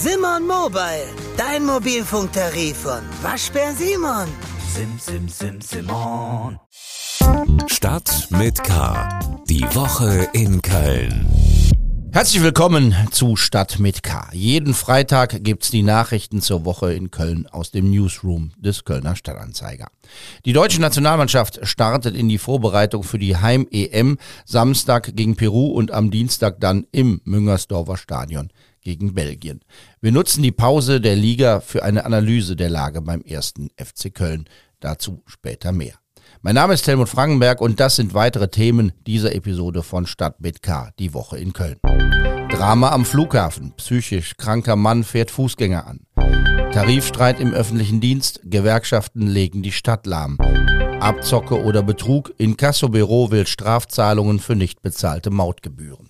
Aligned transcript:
Simon 0.00 0.46
Mobile, 0.46 1.08
dein 1.36 1.66
Mobilfunktarif 1.66 2.76
von 2.76 3.00
Waschbär 3.20 3.74
Simon. 3.74 4.28
Sim, 4.72 4.96
sim, 4.96 5.28
sim, 5.28 5.60
Simon. 5.60 6.56
Stadt 7.66 8.28
mit 8.30 8.62
K. 8.62 9.18
Die 9.48 9.64
Woche 9.74 10.28
in 10.34 10.62
Köln. 10.62 11.26
Herzlich 12.12 12.44
willkommen 12.44 12.94
zu 13.10 13.34
Stadt 13.34 13.80
mit 13.80 14.04
K. 14.04 14.28
Jeden 14.32 14.72
Freitag 14.72 15.42
gibt's 15.42 15.72
die 15.72 15.82
Nachrichten 15.82 16.40
zur 16.42 16.64
Woche 16.64 16.94
in 16.94 17.10
Köln 17.10 17.48
aus 17.48 17.72
dem 17.72 17.90
Newsroom 17.90 18.52
des 18.56 18.84
Kölner 18.84 19.16
Stadtanzeiger. 19.16 19.88
Die 20.44 20.52
deutsche 20.52 20.80
Nationalmannschaft 20.80 21.58
startet 21.66 22.14
in 22.14 22.28
die 22.28 22.38
Vorbereitung 22.38 23.02
für 23.02 23.18
die 23.18 23.36
Heim-EM 23.36 24.18
Samstag 24.46 25.16
gegen 25.16 25.34
Peru 25.34 25.66
und 25.72 25.90
am 25.90 26.12
Dienstag 26.12 26.60
dann 26.60 26.86
im 26.92 27.20
Müngersdorfer 27.24 27.96
Stadion 27.96 28.52
gegen 28.82 29.14
Belgien. 29.14 29.60
Wir 30.00 30.12
nutzen 30.12 30.42
die 30.42 30.52
Pause 30.52 31.00
der 31.00 31.16
Liga 31.16 31.60
für 31.60 31.82
eine 31.82 32.04
Analyse 32.04 32.56
der 32.56 32.70
Lage 32.70 33.02
beim 33.02 33.22
ersten 33.22 33.70
FC 33.76 34.14
Köln. 34.14 34.44
Dazu 34.80 35.22
später 35.26 35.72
mehr. 35.72 35.94
Mein 36.42 36.54
Name 36.54 36.74
ist 36.74 36.86
Helmut 36.86 37.08
Frankenberg 37.08 37.60
und 37.60 37.80
das 37.80 37.96
sind 37.96 38.14
weitere 38.14 38.48
Themen 38.48 38.92
dieser 39.06 39.34
Episode 39.34 39.82
von 39.82 40.06
Stadt 40.06 40.40
mit 40.40 40.62
K, 40.62 40.90
die 40.98 41.14
Woche 41.14 41.38
in 41.38 41.52
Köln. 41.52 41.78
Drama 42.50 42.90
am 42.90 43.04
Flughafen. 43.04 43.72
Psychisch 43.76 44.36
kranker 44.36 44.76
Mann 44.76 45.04
fährt 45.04 45.30
Fußgänger 45.30 45.86
an. 45.86 46.00
Tarifstreit 46.72 47.40
im 47.40 47.52
öffentlichen 47.52 48.00
Dienst. 48.00 48.40
Gewerkschaften 48.44 49.26
legen 49.26 49.62
die 49.62 49.72
Stadt 49.72 50.06
lahm. 50.06 50.38
Abzocke 51.00 51.62
oder 51.62 51.82
Betrug. 51.82 52.32
Inkassobüro 52.38 53.30
will 53.30 53.46
Strafzahlungen 53.46 54.38
für 54.38 54.56
nicht 54.56 54.82
bezahlte 54.82 55.30
Mautgebühren. 55.30 56.07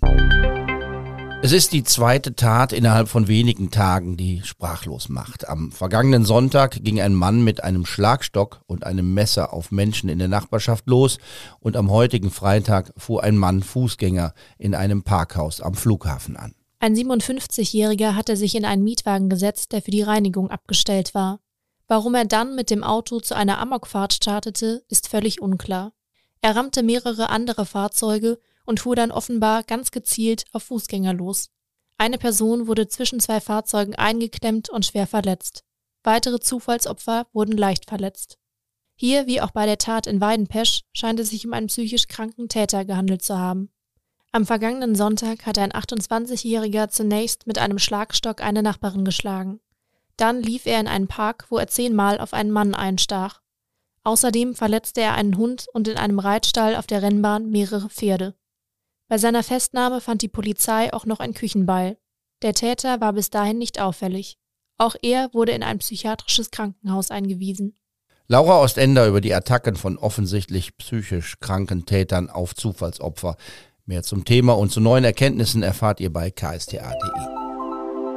Es 1.41 1.53
ist 1.53 1.73
die 1.73 1.85
zweite 1.85 2.35
Tat 2.35 2.73
innerhalb 2.73 3.09
von 3.09 3.29
wenigen 3.29 3.71
Tagen, 3.71 4.17
die 4.17 4.43
sprachlos 4.43 5.09
macht. 5.09 5.49
Am 5.49 5.71
vergangenen 5.71 6.25
Sonntag 6.25 6.83
ging 6.83 7.01
ein 7.01 7.15
Mann 7.15 7.45
mit 7.45 7.63
einem 7.63 7.87
Schlagstock 7.87 8.63
und 8.67 8.85
einem 8.85 9.15
Messer 9.15 9.53
auf 9.53 9.71
Menschen 9.71 10.09
in 10.09 10.19
der 10.19 10.27
Nachbarschaft 10.27 10.89
los 10.89 11.19
und 11.61 11.77
am 11.77 11.93
heutigen 11.93 12.33
Freitag 12.33 12.93
fuhr 12.97 13.23
ein 13.23 13.37
Mann 13.37 13.63
Fußgänger 13.63 14.35
in 14.59 14.75
einem 14.75 15.05
Parkhaus 15.05 15.61
am 15.61 15.75
Flughafen 15.75 16.37
an. 16.37 16.55
Ein 16.81 16.97
57-Jähriger 16.97 18.17
hatte 18.17 18.37
sich 18.37 18.57
in 18.57 18.65
einen 18.65 18.83
Mietwagen 18.83 19.29
gesetzt, 19.29 19.71
der 19.71 19.81
für 19.81 19.93
die 19.93 20.03
Reinigung 20.03 20.51
abgestellt 20.51 21.15
war. 21.15 21.39
Warum 21.87 22.17
er 22.17 22.25
dann 22.25 22.57
mit 22.57 22.69
dem 22.69 22.83
Auto 22.83 23.21
zu 23.21 23.37
einer 23.37 23.61
Amokfahrt 23.61 24.13
startete, 24.13 24.83
ist 24.89 25.07
völlig 25.07 25.41
unklar. 25.41 25.93
Er 26.41 26.57
rammte 26.57 26.83
mehrere 26.83 27.31
andere 27.31 27.65
Fahrzeuge 27.65 28.39
und 28.69 28.81
fuhr 28.81 28.95
dann 28.95 29.11
offenbar 29.11 29.63
ganz 29.63 29.91
gezielt 29.91 30.45
auf 30.53 30.65
Fußgänger 30.65 31.15
los. 31.15 31.49
Eine 31.97 32.19
Person 32.19 32.67
wurde 32.67 32.87
zwischen 32.87 33.19
zwei 33.19 33.41
Fahrzeugen 33.41 33.95
eingeklemmt 33.95 34.69
und 34.69 34.85
schwer 34.85 35.07
verletzt. 35.07 35.65
Weitere 36.05 36.39
Zufallsopfer 36.39 37.27
wurden 37.33 37.57
leicht 37.57 37.89
verletzt. 37.89 38.39
Hier, 38.95 39.27
wie 39.27 39.41
auch 39.41 39.53
bei 39.53 39.65
der 39.65 39.79
Tat 39.79 40.07
in 40.07 40.21
Weidenpesch, 40.21 40.83
scheint 40.93 41.19
es 41.19 41.31
sich 41.31 41.47
um 41.47 41.55
einen 41.55 41.69
psychisch 41.69 42.09
kranken 42.09 42.49
Täter 42.49 42.85
gehandelt 42.85 43.23
zu 43.23 43.39
haben. 43.39 43.71
Am 44.33 44.45
vergangenen 44.45 44.95
Sonntag 44.95 45.47
hatte 45.47 45.63
ein 45.63 45.73
28-Jähriger 45.73 46.89
zunächst 46.91 47.47
mit 47.47 47.59
einem 47.59 47.79
Schlagstock 47.79 48.43
eine 48.43 48.63
Nachbarin 48.63 49.07
geschlagen. 49.07 49.61
Dann 50.19 50.43
lief 50.43 50.67
er 50.67 50.79
in 50.79 50.89
einen 50.89 51.09
Park, 51.09 51.47
wo 51.49 51.57
er 51.57 51.69
zehnmal 51.69 52.21
auf 52.21 52.35
einen 52.35 52.51
Mann 52.51 52.75
einstach. 52.75 53.41
Außerdem 54.05 54.55
verletzte 54.55 55.01
er 55.01 55.15
einen 55.15 55.39
Hund 55.39 55.67
und 55.73 55.89
in 55.89 55.97
einem 55.97 56.19
Reitstall 56.19 56.77
auf 56.77 56.87
der 56.87 57.03
Rennbahn 57.03 57.49
mehrere 57.49 57.89
Pferde. 57.89 58.35
Bei 59.09 59.17
seiner 59.17 59.43
Festnahme 59.43 60.01
fand 60.01 60.23
die 60.23 60.29
Polizei 60.29 60.93
auch 60.93 61.07
noch 61.07 61.21
ein 61.21 61.35
Küchenbeil. 61.35 61.97
Der 62.43 62.53
Täter 62.53 63.01
war 63.01 63.15
bis 63.15 63.31
dahin 63.31 63.59
nicht 63.59 63.81
auffällig. 63.81 64.39
Auch 64.77 64.95
er 65.03 65.31
wurde 65.33 65.53
in 65.53 65.63
ein 65.63 65.79
psychiatrisches 65.79 66.51
Krankenhaus 66.51 67.11
eingewiesen. 67.11 67.75
Laura 68.29 68.61
Ostender 68.61 69.07
über 69.07 69.23
die 69.23 69.35
Attacken 69.35 69.77
von 69.77 69.97
offensichtlich 69.97 70.77
psychisch 70.77 71.41
kranken 71.41 71.87
Tätern 71.87 72.29
auf 72.29 72.55
Zufallsopfer. 72.55 73.37
Mehr 73.87 74.03
zum 74.03 74.27
Thema 74.27 74.53
und 74.53 74.71
zu 74.71 74.81
neuen 74.81 75.05
Erkenntnissen 75.05 75.63
erfahrt 75.63 75.99
ihr 76.01 76.13
bei 76.13 76.31
ksta.de. 76.31 77.38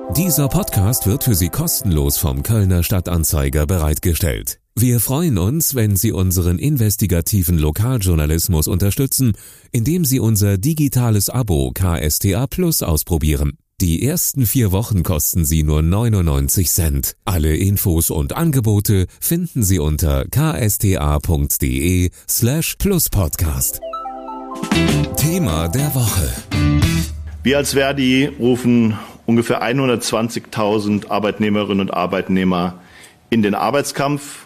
Dieser 0.10 0.50
Podcast 0.50 1.08
wird 1.08 1.24
für 1.24 1.36
Sie 1.36 1.48
kostenlos 1.48 2.18
vom 2.18 2.44
Kölner 2.44 2.84
Stadtanzeiger 2.84 3.66
bereitgestellt. 3.66 4.60
Wir 4.76 5.00
freuen 5.00 5.38
uns, 5.38 5.74
wenn 5.76 5.96
Sie 5.96 6.12
unseren 6.12 6.60
investigativen 6.60 7.58
Lokaljournalismus 7.58 8.68
unterstützen, 8.68 9.34
indem 9.72 10.04
Sie 10.04 10.20
unser 10.20 10.58
digitales 10.58 11.30
Abo 11.30 11.72
KSTA 11.74 12.48
Plus 12.48 12.84
ausprobieren. 12.84 13.58
Die 13.80 14.06
ersten 14.06 14.46
vier 14.46 14.72
Wochen 14.72 15.04
kosten 15.04 15.46
Sie 15.46 15.64
nur 15.64 15.82
99 15.82 16.70
Cent. 16.70 17.16
Alle 17.24 17.56
Infos 17.56 18.10
und 18.12 18.34
Angebote 18.34 19.08
finden 19.20 19.64
Sie 19.64 19.80
unter 19.80 20.26
ksta.de 20.26 22.10
slash 22.30 22.76
pluspodcast. 22.76 23.80
Thema 25.16 25.70
der 25.70 25.96
Woche. 25.96 26.30
Wir 27.44 27.58
als 27.58 27.74
Verdi 27.74 28.30
rufen 28.40 28.94
ungefähr 29.32 29.64
120.000 29.64 31.10
Arbeitnehmerinnen 31.10 31.80
und 31.80 31.94
Arbeitnehmer 31.94 32.80
in 33.30 33.42
den 33.42 33.56
Arbeitskampf 33.56 34.46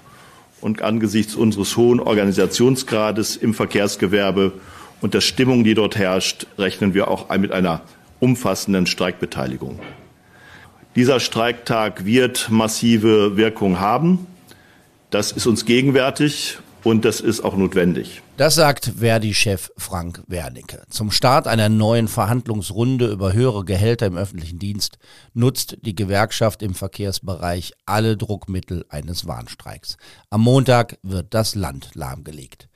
und 0.62 0.84
angesichts 0.84 1.34
unseres 1.34 1.76
hohen 1.76 2.00
Organisationsgrades 2.00 3.36
im 3.36 3.56
Verkehrsgewerbe 3.56 4.54
und 5.02 5.16
der 5.16 5.22
Stimmung, 5.22 5.64
die 5.64 5.74
dort 5.74 5.96
herrscht, 5.96 6.46
rechnen 6.60 6.94
wir 6.94 7.08
auch 7.08 7.36
mit 7.36 7.52
einer 7.52 7.82
umfassenden 8.20 8.86
Streikbeteiligung. 8.86 9.80
Dieser 10.96 11.20
Streiktag 11.20 12.06
wird 12.06 12.52
massive 12.52 13.38
Wirkung 13.38 13.80
haben. 13.80 14.28
Das 15.10 15.32
ist 15.32 15.48
uns 15.48 15.66
gegenwärtig 15.66 16.60
und 16.86 17.04
das 17.04 17.20
ist 17.20 17.44
auch 17.44 17.58
notwendig. 17.58 18.22
Das 18.38 18.56
sagt 18.56 18.94
Verdi-Chef 19.00 19.72
Frank 19.76 20.22
Wernicke. 20.28 20.84
Zum 20.90 21.10
Start 21.10 21.48
einer 21.48 21.68
neuen 21.68 22.08
Verhandlungsrunde 22.08 23.08
über 23.08 23.34
höhere 23.34 23.66
Gehälter 23.66 24.06
im 24.06 24.16
öffentlichen 24.16 24.60
Dienst 24.60 25.00
nutzt 25.34 25.78
die 25.82 25.96
Gewerkschaft 25.96 26.62
im 26.62 26.76
Verkehrsbereich 26.76 27.74
alle 27.88 28.18
Druckmittel 28.18 28.86
eines 28.90 29.26
Warnstreiks. 29.26 29.98
Am 30.30 30.42
Montag 30.42 31.00
wird 31.02 31.34
das 31.34 31.56
Land 31.56 31.90
lahmgelegt. 31.96 32.70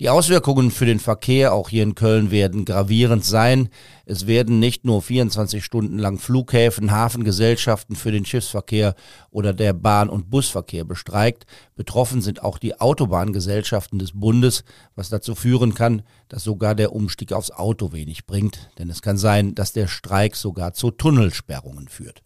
Die 0.00 0.10
Auswirkungen 0.10 0.72
für 0.72 0.86
den 0.86 0.98
Verkehr 0.98 1.52
auch 1.52 1.68
hier 1.68 1.84
in 1.84 1.94
Köln 1.94 2.32
werden 2.32 2.64
gravierend 2.64 3.24
sein. 3.24 3.68
Es 4.04 4.26
werden 4.26 4.58
nicht 4.58 4.84
nur 4.84 5.00
24 5.00 5.64
Stunden 5.64 6.00
lang 6.00 6.18
Flughäfen, 6.18 6.90
Hafengesellschaften 6.90 7.94
für 7.94 8.10
den 8.10 8.24
Schiffsverkehr 8.24 8.96
oder 9.30 9.52
der 9.52 9.72
Bahn- 9.72 10.08
und 10.08 10.30
Busverkehr 10.30 10.84
bestreikt. 10.84 11.46
Betroffen 11.76 12.22
sind 12.22 12.42
auch 12.42 12.58
die 12.58 12.80
Autobahngesellschaften 12.80 14.00
des 14.00 14.18
Bundes, 14.18 14.64
was 14.96 15.10
dazu 15.10 15.36
führen 15.36 15.74
kann, 15.74 16.02
dass 16.28 16.42
sogar 16.42 16.74
der 16.74 16.92
Umstieg 16.92 17.32
aufs 17.32 17.52
Auto 17.52 17.92
wenig 17.92 18.26
bringt. 18.26 18.70
Denn 18.80 18.90
es 18.90 19.00
kann 19.00 19.16
sein, 19.16 19.54
dass 19.54 19.72
der 19.72 19.86
Streik 19.86 20.34
sogar 20.34 20.74
zu 20.74 20.90
Tunnelsperrungen 20.90 21.86
führt. 21.86 22.20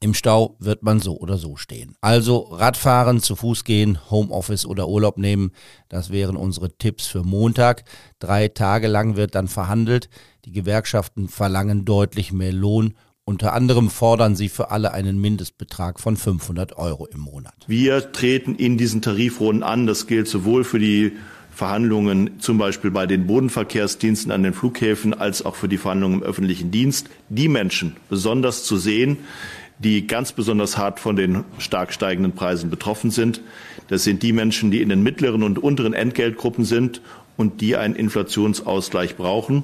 Im 0.00 0.14
Stau 0.14 0.56
wird 0.60 0.84
man 0.84 1.00
so 1.00 1.18
oder 1.18 1.38
so 1.38 1.56
stehen. 1.56 1.96
Also 2.00 2.38
Radfahren, 2.38 3.20
zu 3.20 3.34
Fuß 3.34 3.64
gehen, 3.64 3.98
Homeoffice 4.10 4.64
oder 4.64 4.88
Urlaub 4.88 5.18
nehmen, 5.18 5.50
das 5.88 6.10
wären 6.10 6.36
unsere 6.36 6.76
Tipps 6.76 7.08
für 7.08 7.24
Montag. 7.24 7.82
Drei 8.20 8.46
Tage 8.46 8.86
lang 8.86 9.16
wird 9.16 9.34
dann 9.34 9.48
verhandelt. 9.48 10.08
Die 10.44 10.52
Gewerkschaften 10.52 11.28
verlangen 11.28 11.84
deutlich 11.84 12.32
mehr 12.32 12.52
Lohn. 12.52 12.94
Unter 13.24 13.52
anderem 13.52 13.90
fordern 13.90 14.36
sie 14.36 14.48
für 14.48 14.70
alle 14.70 14.92
einen 14.92 15.20
Mindestbetrag 15.20 15.98
von 15.98 16.16
500 16.16 16.78
Euro 16.78 17.06
im 17.06 17.20
Monat. 17.20 17.54
Wir 17.66 18.12
treten 18.12 18.54
in 18.54 18.78
diesen 18.78 19.02
Tarifrunden 19.02 19.64
an. 19.64 19.88
Das 19.88 20.06
gilt 20.06 20.28
sowohl 20.28 20.62
für 20.62 20.78
die 20.78 21.12
Verhandlungen 21.50 22.38
zum 22.38 22.56
Beispiel 22.56 22.92
bei 22.92 23.06
den 23.06 23.26
Bodenverkehrsdiensten 23.26 24.30
an 24.30 24.44
den 24.44 24.54
Flughäfen 24.54 25.12
als 25.12 25.44
auch 25.44 25.56
für 25.56 25.66
die 25.66 25.76
Verhandlungen 25.76 26.20
im 26.20 26.22
öffentlichen 26.22 26.70
Dienst, 26.70 27.10
die 27.28 27.48
Menschen 27.48 27.96
besonders 28.08 28.62
zu 28.62 28.76
sehen, 28.76 29.18
die 29.78 30.06
ganz 30.06 30.32
besonders 30.32 30.76
hart 30.76 31.00
von 31.00 31.16
den 31.16 31.44
stark 31.58 31.92
steigenden 31.92 32.32
Preisen 32.32 32.70
betroffen 32.70 33.10
sind. 33.10 33.40
Das 33.88 34.04
sind 34.04 34.22
die 34.22 34.32
Menschen, 34.32 34.70
die 34.70 34.82
in 34.82 34.88
den 34.88 35.02
mittleren 35.02 35.42
und 35.42 35.58
unteren 35.58 35.94
Entgeltgruppen 35.94 36.64
sind 36.64 37.00
und 37.36 37.60
die 37.60 37.76
einen 37.76 37.94
Inflationsausgleich 37.94 39.16
brauchen. 39.16 39.62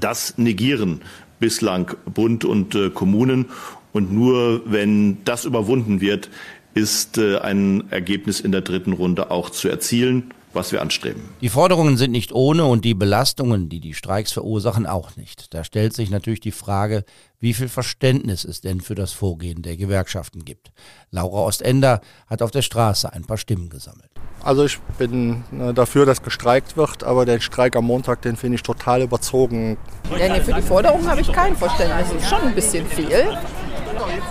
Das 0.00 0.38
negieren 0.38 1.02
bislang 1.40 1.94
Bund 2.06 2.44
und 2.44 2.74
äh, 2.74 2.90
Kommunen. 2.90 3.46
Und 3.92 4.12
nur 4.12 4.62
wenn 4.64 5.18
das 5.24 5.44
überwunden 5.44 6.00
wird, 6.00 6.30
ist 6.74 7.18
äh, 7.18 7.38
ein 7.38 7.84
Ergebnis 7.90 8.40
in 8.40 8.50
der 8.50 8.62
dritten 8.62 8.92
Runde 8.92 9.30
auch 9.30 9.50
zu 9.50 9.68
erzielen 9.68 10.32
was 10.54 10.72
wir 10.72 10.80
anstreben. 10.80 11.22
Die 11.40 11.48
Forderungen 11.48 11.96
sind 11.96 12.12
nicht 12.12 12.32
ohne 12.32 12.64
und 12.64 12.84
die 12.84 12.94
Belastungen, 12.94 13.68
die 13.68 13.80
die 13.80 13.94
Streiks 13.94 14.32
verursachen, 14.32 14.86
auch 14.86 15.16
nicht. 15.16 15.52
Da 15.54 15.64
stellt 15.64 15.94
sich 15.94 16.10
natürlich 16.10 16.40
die 16.40 16.52
Frage, 16.52 17.04
wie 17.40 17.54
viel 17.54 17.68
Verständnis 17.68 18.44
es 18.44 18.60
denn 18.60 18.80
für 18.80 18.94
das 18.94 19.12
Vorgehen 19.12 19.62
der 19.62 19.76
Gewerkschaften 19.76 20.44
gibt. 20.44 20.72
Laura 21.10 21.40
Ostender 21.40 22.00
hat 22.26 22.42
auf 22.42 22.50
der 22.50 22.62
Straße 22.62 23.12
ein 23.12 23.24
paar 23.24 23.36
Stimmen 23.36 23.68
gesammelt. 23.68 24.10
Also 24.42 24.64
ich 24.64 24.78
bin 24.98 25.44
äh, 25.58 25.72
dafür, 25.72 26.06
dass 26.06 26.22
gestreikt 26.22 26.76
wird, 26.76 27.02
aber 27.02 27.24
den 27.24 27.40
Streik 27.40 27.76
am 27.76 27.86
Montag, 27.86 28.22
den 28.22 28.36
finde 28.36 28.56
ich 28.56 28.62
total 28.62 29.02
überzogen. 29.02 29.78
Ja, 30.18 30.28
nee, 30.28 30.40
für 30.40 30.52
die 30.52 30.62
Forderung 30.62 31.06
habe 31.08 31.20
ich 31.22 31.32
kein 31.32 31.56
Verständnis. 31.56 32.08
Das 32.12 32.22
ist 32.22 32.28
schon 32.28 32.42
ein 32.42 32.54
bisschen 32.54 32.86
viel. 32.86 33.38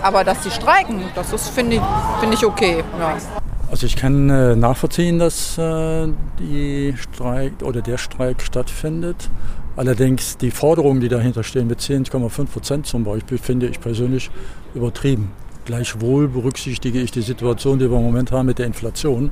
Aber 0.02 0.24
dass 0.24 0.44
sie 0.44 0.52
streiken, 0.52 1.04
das 1.16 1.34
ist, 1.34 1.50
finde 1.50 1.78
ich, 1.78 1.82
find 2.20 2.34
ich 2.34 2.46
okay. 2.46 2.84
Ja. 3.00 3.18
Also 3.72 3.88
ich 3.88 3.96
kann 3.96 4.30
äh, 4.30 4.56
nachvollziehen, 4.56 5.20
dass 5.20 5.58
äh, 5.58 6.08
die 6.40 6.94
Streik 6.98 7.54
oder 7.64 7.82
der 7.82 7.98
Streik 7.98 8.42
stattfindet. 8.42 9.30
Allerdings 9.76 10.38
die 10.38 10.52
Forderungen, 10.52 11.02
die 11.02 11.10
dahinter 11.10 11.44
stehen, 11.44 11.68
mit 11.68 11.80
10,5 11.80 12.46
Prozent 12.46 12.86
zum 12.86 13.04
Beispiel, 13.04 13.40
finde 13.40 13.68
ich 13.68 13.80
persönlich 13.80 14.30
übertrieben. 14.76 15.32
Gleichwohl 15.66 16.28
berücksichtige 16.28 17.00
ich 17.00 17.12
die 17.12 17.22
Situation, 17.22 17.80
die 17.80 17.90
wir 17.90 17.98
im 17.98 18.04
Moment 18.04 18.32
haben 18.32 18.46
mit 18.46 18.60
der 18.60 18.68
Inflation. 18.68 19.32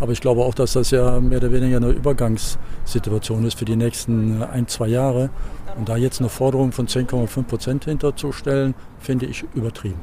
Aber 0.00 0.12
ich 0.12 0.20
glaube 0.20 0.44
auch, 0.44 0.54
dass 0.54 0.74
das 0.74 0.90
ja 0.90 1.20
mehr 1.20 1.38
oder 1.38 1.52
weniger 1.52 1.78
eine 1.78 1.90
Übergangssituation 1.90 3.46
ist 3.46 3.58
für 3.58 3.64
die 3.64 3.76
nächsten 3.76 4.42
ein, 4.42 4.68
zwei 4.68 4.88
Jahre. 4.88 5.30
Und 5.76 5.88
da 5.88 5.96
jetzt 5.96 6.20
eine 6.20 6.28
Forderung 6.28 6.72
von 6.72 6.86
10,5 6.86 7.42
Prozent 7.44 7.84
hinterzustellen, 7.84 8.74
finde 9.00 9.26
ich 9.26 9.44
übertrieben. 9.54 10.00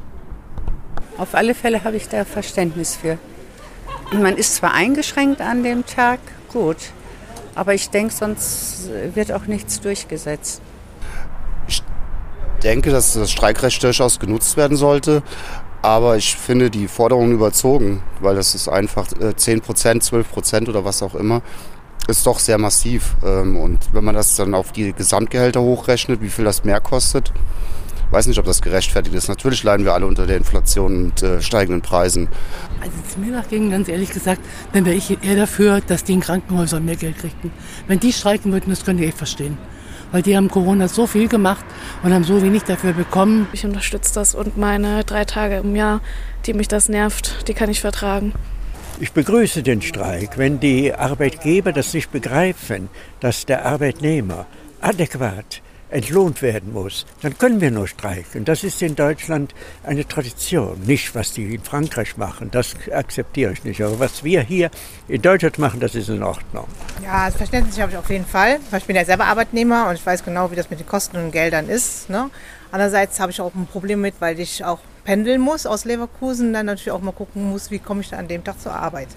Auf 1.18 1.36
alle 1.36 1.54
Fälle 1.54 1.84
habe 1.84 1.98
ich 1.98 2.10
da 2.10 2.26
Verständnis 2.26 2.96
für. 2.96 3.18
Man 4.12 4.38
ist 4.38 4.56
zwar 4.56 4.74
eingeschränkt 4.74 5.42
an 5.42 5.64
dem 5.64 5.86
Tag, 5.86 6.20
gut, 6.52 6.78
aber 7.56 7.74
ich 7.74 7.90
denke, 7.90 8.14
sonst 8.14 8.90
wird 9.14 9.32
auch 9.32 9.46
nichts 9.48 9.82
durchgesetzt. 9.82 10.62
Ich 11.68 11.82
denke, 12.64 12.92
dass 12.92 13.14
das 13.14 13.32
Streikrecht 13.32 13.82
durchaus 13.84 14.20
genutzt 14.20 14.58
werden 14.58 14.78
sollte. 14.78 15.24
Aber 15.82 16.18
ich 16.18 16.36
finde 16.36 16.72
die 16.72 16.88
Forderungen 16.88 17.32
überzogen, 17.32 18.02
weil 18.20 18.36
das 18.36 18.56
ist 18.56 18.68
einfach 18.68 19.06
10 19.08 19.62
Prozent, 19.62 20.04
12 20.04 20.32
Prozent 20.32 20.68
oder 20.68 20.84
was 20.84 21.04
auch 21.04 21.14
immer, 21.14 21.44
ist 22.08 22.26
doch 22.26 22.40
sehr 22.40 22.58
massiv. 22.58 23.16
Ähm, 23.24 23.56
und 23.58 23.94
wenn 23.94 24.04
man 24.04 24.16
das 24.16 24.36
dann 24.36 24.56
auf 24.56 24.72
die 24.72 24.94
Gesamtgehälter 24.94 25.62
hochrechnet, 25.62 26.22
wie 26.22 26.30
viel 26.30 26.44
das 26.44 26.64
mehr 26.64 26.82
kostet, 26.82 27.32
weiß 28.16 28.28
nicht, 28.28 28.40
ob 28.40 28.46
das 28.46 28.62
gerechtfertigt 28.62 29.14
ist. 29.14 29.28
Natürlich 29.28 29.62
leiden 29.64 29.86
wir 29.86 29.94
alle 29.94 30.08
unter 30.08 30.26
der 30.26 30.38
Inflation 30.38 31.06
und 31.06 31.22
äh, 31.22 31.42
steigenden 31.42 31.82
Preisen. 31.82 32.30
Also 32.80 32.94
zu 33.14 33.20
mir 33.20 33.32
nachging, 33.32 33.70
ganz 33.70 33.90
ehrlich 33.90 34.12
gesagt, 34.12 34.40
dann 34.72 34.86
wäre 34.86 34.96
ich 34.96 35.22
eher 35.22 35.36
dafür, 35.36 35.82
dass 35.82 36.06
die 36.06 36.14
in 36.14 36.22
Krankenhäusern 36.22 36.86
mehr 36.86 36.96
Geld 36.96 37.18
kriegten. 37.18 37.52
Wenn 37.88 38.00
die 38.00 38.14
streiken 38.14 38.54
würden, 38.54 38.70
das 38.70 38.86
könnte 38.86 39.04
ich 39.04 39.14
verstehen 39.14 39.58
weil 40.12 40.22
die 40.22 40.38
haben 40.38 40.50
Corona 40.50 40.88
so 40.88 41.08
viel 41.08 41.28
gemacht 41.28 41.66
und 42.04 42.14
haben 42.14 42.24
so 42.24 42.42
wenig 42.42 42.64
dafür 42.64 42.94
bekommen. 42.94 43.48
Ich 43.52 43.66
unterstütze 43.66 44.14
das 44.14 44.34
und 44.34 44.56
meine 44.56 45.04
drei 45.04 45.26
Tage 45.26 45.58
im 45.58 45.76
Jahr, 45.76 46.00
die 46.46 46.54
mich 46.54 46.70
das 46.70 46.88
nervt, 46.88 47.50
die 47.50 47.54
kann 47.54 47.70
ich 47.70 47.82
vertragen. 47.82 48.32
Ich 49.02 49.12
begrüße 49.12 49.62
den 49.62 49.82
Streik, 49.82 50.38
wenn 50.38 50.62
die 50.62 50.94
Arbeitgeber 50.94 51.74
das 51.74 51.94
nicht 51.94 52.14
begreifen, 52.14 52.88
dass 53.20 53.46
der 53.46 53.66
Arbeitnehmer 53.66 54.46
adäquat 54.80 55.62
entlohnt 55.96 56.42
werden 56.42 56.74
muss, 56.74 57.06
dann 57.22 57.38
können 57.38 57.62
wir 57.62 57.72
nur 57.72 57.88
streiken. 57.88 58.44
Das 58.44 58.64
ist 58.64 58.82
in 58.82 58.96
Deutschland 58.96 59.56
eine 59.84 60.06
Tradition. 60.06 60.82
Nicht, 60.86 61.16
was 61.16 61.32
die 61.32 61.56
in 61.56 61.64
Frankreich 61.64 62.18
machen, 62.18 62.52
das 62.52 62.76
akzeptiere 62.92 63.54
ich 63.54 63.64
nicht. 63.64 63.82
Aber 63.82 64.00
was 64.00 64.24
wir 64.24 64.42
hier 64.42 64.70
in 65.08 65.22
Deutschland 65.22 65.58
machen, 65.58 65.80
das 65.80 65.96
ist 65.96 66.10
in 66.10 66.22
Ordnung. 66.22 66.68
Ja, 67.02 67.28
das 67.28 67.38
Verständnis 67.38 67.80
habe 67.80 67.94
ich 67.94 67.98
auf 67.98 68.10
jeden 68.10 68.26
Fall. 68.26 68.60
Ich 68.78 68.84
bin 68.84 68.96
ja 68.96 69.06
selber 69.06 69.26
Arbeitnehmer 69.26 69.88
und 69.88 69.96
ich 69.96 70.06
weiß 70.06 70.26
genau, 70.26 70.52
wie 70.52 70.56
das 70.56 70.70
mit 70.70 70.80
den 70.80 70.88
Kosten 70.88 71.18
und 71.18 71.32
Geldern 71.32 71.70
ist. 71.70 72.10
Ne? 72.10 72.30
Andererseits 72.72 73.20
habe 73.22 73.32
ich 73.32 73.40
auch 73.40 73.56
ein 73.56 73.68
Problem 73.68 74.02
mit, 74.02 74.16
weil 74.20 74.38
ich 74.40 74.66
auch 74.66 74.80
pendeln 75.06 75.40
muss 75.40 75.66
aus 75.66 75.86
Leverkusen, 75.86 76.52
dann 76.52 76.66
natürlich 76.66 76.92
auch 76.92 77.02
mal 77.02 77.14
gucken 77.14 77.50
muss, 77.50 77.72
wie 77.72 77.80
komme 77.80 78.02
ich 78.02 78.10
da 78.10 78.18
an 78.18 78.28
dem 78.28 78.44
Tag 78.44 78.60
zur 78.60 78.74
Arbeit. 78.74 79.08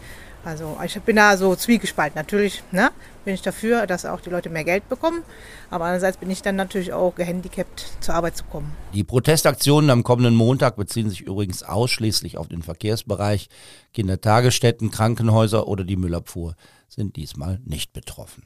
Also 0.45 0.79
ich 0.85 0.99
bin 1.03 1.17
da 1.17 1.37
so 1.37 1.55
zwiegespalten. 1.55 2.19
Natürlich 2.19 2.63
ne, 2.73 2.91
bin 3.25 3.35
ich 3.35 3.43
dafür, 3.43 3.87
dass 3.87 4.07
auch 4.07 4.21
die 4.21 4.31
Leute 4.31 4.49
mehr 4.49 4.65
Geld 4.65 4.89
bekommen. 4.89 5.23
Aber 5.71 5.85
andererseits 5.85 6.17
bin 6.17 6.31
ich 6.31 6.43
dann 6.43 6.57
natürlich 6.57 6.93
auch 6.93 7.15
gehandicapt, 7.15 7.87
zur 8.01 8.15
Arbeit 8.15 8.37
zu 8.37 8.45
kommen. 8.45 8.73
Die 8.95 9.05
Protestaktionen 9.05 9.91
am 9.91 10.05
kommenden 10.05 10.35
Montag 10.35 10.77
beziehen 10.77 11.11
sich 11.11 11.21
übrigens 11.21 11.63
ausschließlich 11.63 12.39
auf 12.39 12.49
den 12.49 12.63
Verkehrsbereich. 12.63 13.49
Kindertagesstätten, 13.93 14.91
Krankenhäuser 14.91 15.67
oder 15.69 15.85
die 15.85 15.97
Müllabfuhr 15.97 16.55
sind 16.89 17.17
diesmal 17.17 17.61
nicht 17.65 17.93
betroffen. 17.93 18.45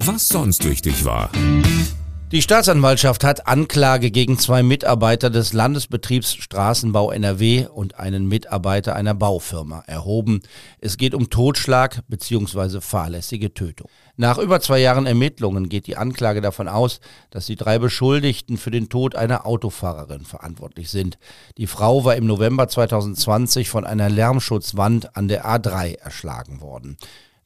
Was 0.00 0.28
sonst 0.28 0.64
wichtig 0.64 1.04
war. 1.04 1.30
Die 2.32 2.42
Staatsanwaltschaft 2.42 3.22
hat 3.22 3.46
Anklage 3.46 4.10
gegen 4.10 4.36
zwei 4.36 4.64
Mitarbeiter 4.64 5.30
des 5.30 5.52
Landesbetriebs 5.52 6.34
Straßenbau 6.34 7.12
NRW 7.12 7.68
und 7.72 8.00
einen 8.00 8.26
Mitarbeiter 8.26 8.96
einer 8.96 9.14
Baufirma 9.14 9.84
erhoben. 9.86 10.40
Es 10.80 10.96
geht 10.96 11.14
um 11.14 11.30
Totschlag 11.30 12.00
bzw. 12.08 12.80
fahrlässige 12.80 13.54
Tötung. 13.54 13.88
Nach 14.16 14.38
über 14.38 14.60
zwei 14.60 14.80
Jahren 14.80 15.06
Ermittlungen 15.06 15.68
geht 15.68 15.86
die 15.86 15.96
Anklage 15.96 16.40
davon 16.40 16.66
aus, 16.66 16.98
dass 17.30 17.46
die 17.46 17.54
drei 17.54 17.78
Beschuldigten 17.78 18.56
für 18.56 18.72
den 18.72 18.88
Tod 18.88 19.14
einer 19.14 19.46
Autofahrerin 19.46 20.24
verantwortlich 20.24 20.90
sind. 20.90 21.18
Die 21.58 21.68
Frau 21.68 22.04
war 22.04 22.16
im 22.16 22.26
November 22.26 22.66
2020 22.66 23.68
von 23.68 23.86
einer 23.86 24.08
Lärmschutzwand 24.08 25.16
an 25.16 25.28
der 25.28 25.46
A3 25.46 25.98
erschlagen 25.98 26.60
worden. 26.60 26.96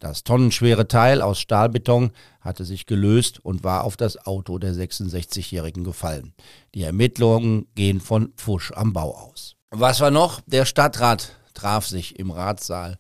Das 0.01 0.25
tonnenschwere 0.25 0.89
Teil 0.89 1.21
aus 1.21 1.39
Stahlbeton 1.39 2.11
hatte 2.41 2.65
sich 2.65 2.87
gelöst 2.87 3.39
und 3.39 3.65
war 3.65 3.85
auf 3.85 3.99
das 3.99 4.27
Auto 4.27 4.59
der 4.59 4.73
66-Jährigen 4.73 5.85
gefallen. 5.85 6.33
Die 6.75 6.83
Ermittlungen 6.83 7.67
gehen 7.75 8.01
von 8.01 8.33
Pfusch 8.37 8.73
am 8.73 8.95
Bau 8.95 9.15
aus. 9.15 9.57
Was 9.71 10.01
war 10.01 10.11
noch? 10.11 10.41
Der 10.47 10.65
Stadtrat 10.65 11.37
traf 11.53 11.87
sich 11.87 12.19
im 12.19 12.31
Ratssaal 12.31 12.97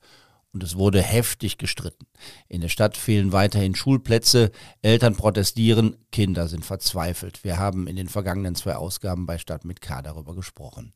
und 0.52 0.62
es 0.62 0.76
wurde 0.76 1.00
heftig 1.00 1.56
gestritten. 1.56 2.06
In 2.48 2.60
der 2.60 2.68
Stadt 2.68 2.98
fehlen 2.98 3.32
weiterhin 3.32 3.74
Schulplätze, 3.74 4.50
Eltern 4.82 5.16
protestieren, 5.16 5.96
Kinder 6.12 6.48
sind 6.48 6.66
verzweifelt. 6.66 7.44
Wir 7.44 7.58
haben 7.58 7.86
in 7.86 7.96
den 7.96 8.08
vergangenen 8.08 8.56
zwei 8.56 8.76
Ausgaben 8.76 9.24
bei 9.24 9.38
Stadt 9.38 9.64
mit 9.64 9.80
K 9.80 10.02
darüber 10.02 10.34
gesprochen. 10.34 10.92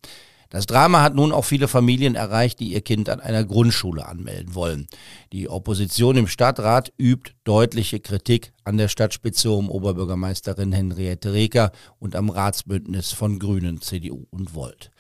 Das 0.55 0.67
Drama 0.67 1.03
hat 1.03 1.17
nun 1.17 1.33
auch 1.33 1.45
viele 1.45 1.67
Familien 1.67 2.15
erreicht, 2.15 2.61
die 2.61 2.75
ihr 2.75 2.81
Kind 2.81 3.09
an 3.09 3.19
einer 3.19 3.43
Grundschule 3.43 4.07
anmelden 4.07 4.55
wollen. 4.55 4.87
Die 5.33 5.49
Opposition 5.49 6.17
im 6.17 6.29
Stadtrat 6.29 6.93
übt 6.97 7.33
deutliche 7.43 7.99
Kritik 7.99 8.53
an 8.63 8.77
der 8.77 8.87
Stadtspitze 8.87 9.51
um 9.51 9.69
Oberbürgermeisterin 9.69 10.71
Henriette 10.71 11.33
Reker 11.33 11.73
und 11.99 12.15
am 12.15 12.31
Ratsbündnis 12.31 13.11
von 13.11 13.41
Grünen, 13.41 13.81
CDU 13.81 14.27
und 14.31 14.55
Volt. 14.55 14.93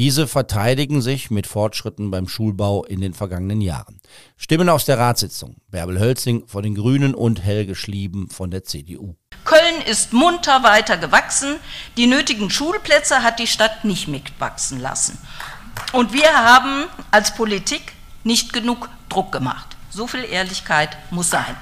Diese 0.00 0.26
verteidigen 0.26 1.02
sich 1.02 1.30
mit 1.30 1.46
Fortschritten 1.46 2.10
beim 2.10 2.26
Schulbau 2.26 2.86
in 2.86 3.02
den 3.02 3.12
vergangenen 3.12 3.60
Jahren. 3.60 4.00
Stimmen 4.38 4.70
aus 4.70 4.86
der 4.86 4.96
Ratssitzung. 4.96 5.56
Bärbel 5.68 6.00
Hölzing 6.00 6.46
von 6.46 6.62
den 6.62 6.74
Grünen 6.74 7.14
und 7.14 7.42
Helge 7.42 7.74
Schlieben 7.74 8.30
von 8.30 8.50
der 8.50 8.64
CDU. 8.64 9.16
Köln 9.44 9.82
ist 9.84 10.14
munter 10.14 10.62
weiter 10.62 10.96
gewachsen. 10.96 11.56
Die 11.98 12.06
nötigen 12.06 12.48
Schulplätze 12.48 13.22
hat 13.22 13.40
die 13.40 13.46
Stadt 13.46 13.84
nicht 13.84 14.08
mitwachsen 14.08 14.80
lassen. 14.80 15.18
Und 15.92 16.14
wir 16.14 16.32
haben 16.32 16.86
als 17.10 17.34
Politik 17.34 17.92
nicht 18.24 18.54
genug 18.54 18.88
Druck 19.10 19.32
gemacht. 19.32 19.76
So 19.90 20.06
viel 20.06 20.24
Ehrlichkeit 20.24 20.96
muss 21.10 21.30
sein. 21.30 21.56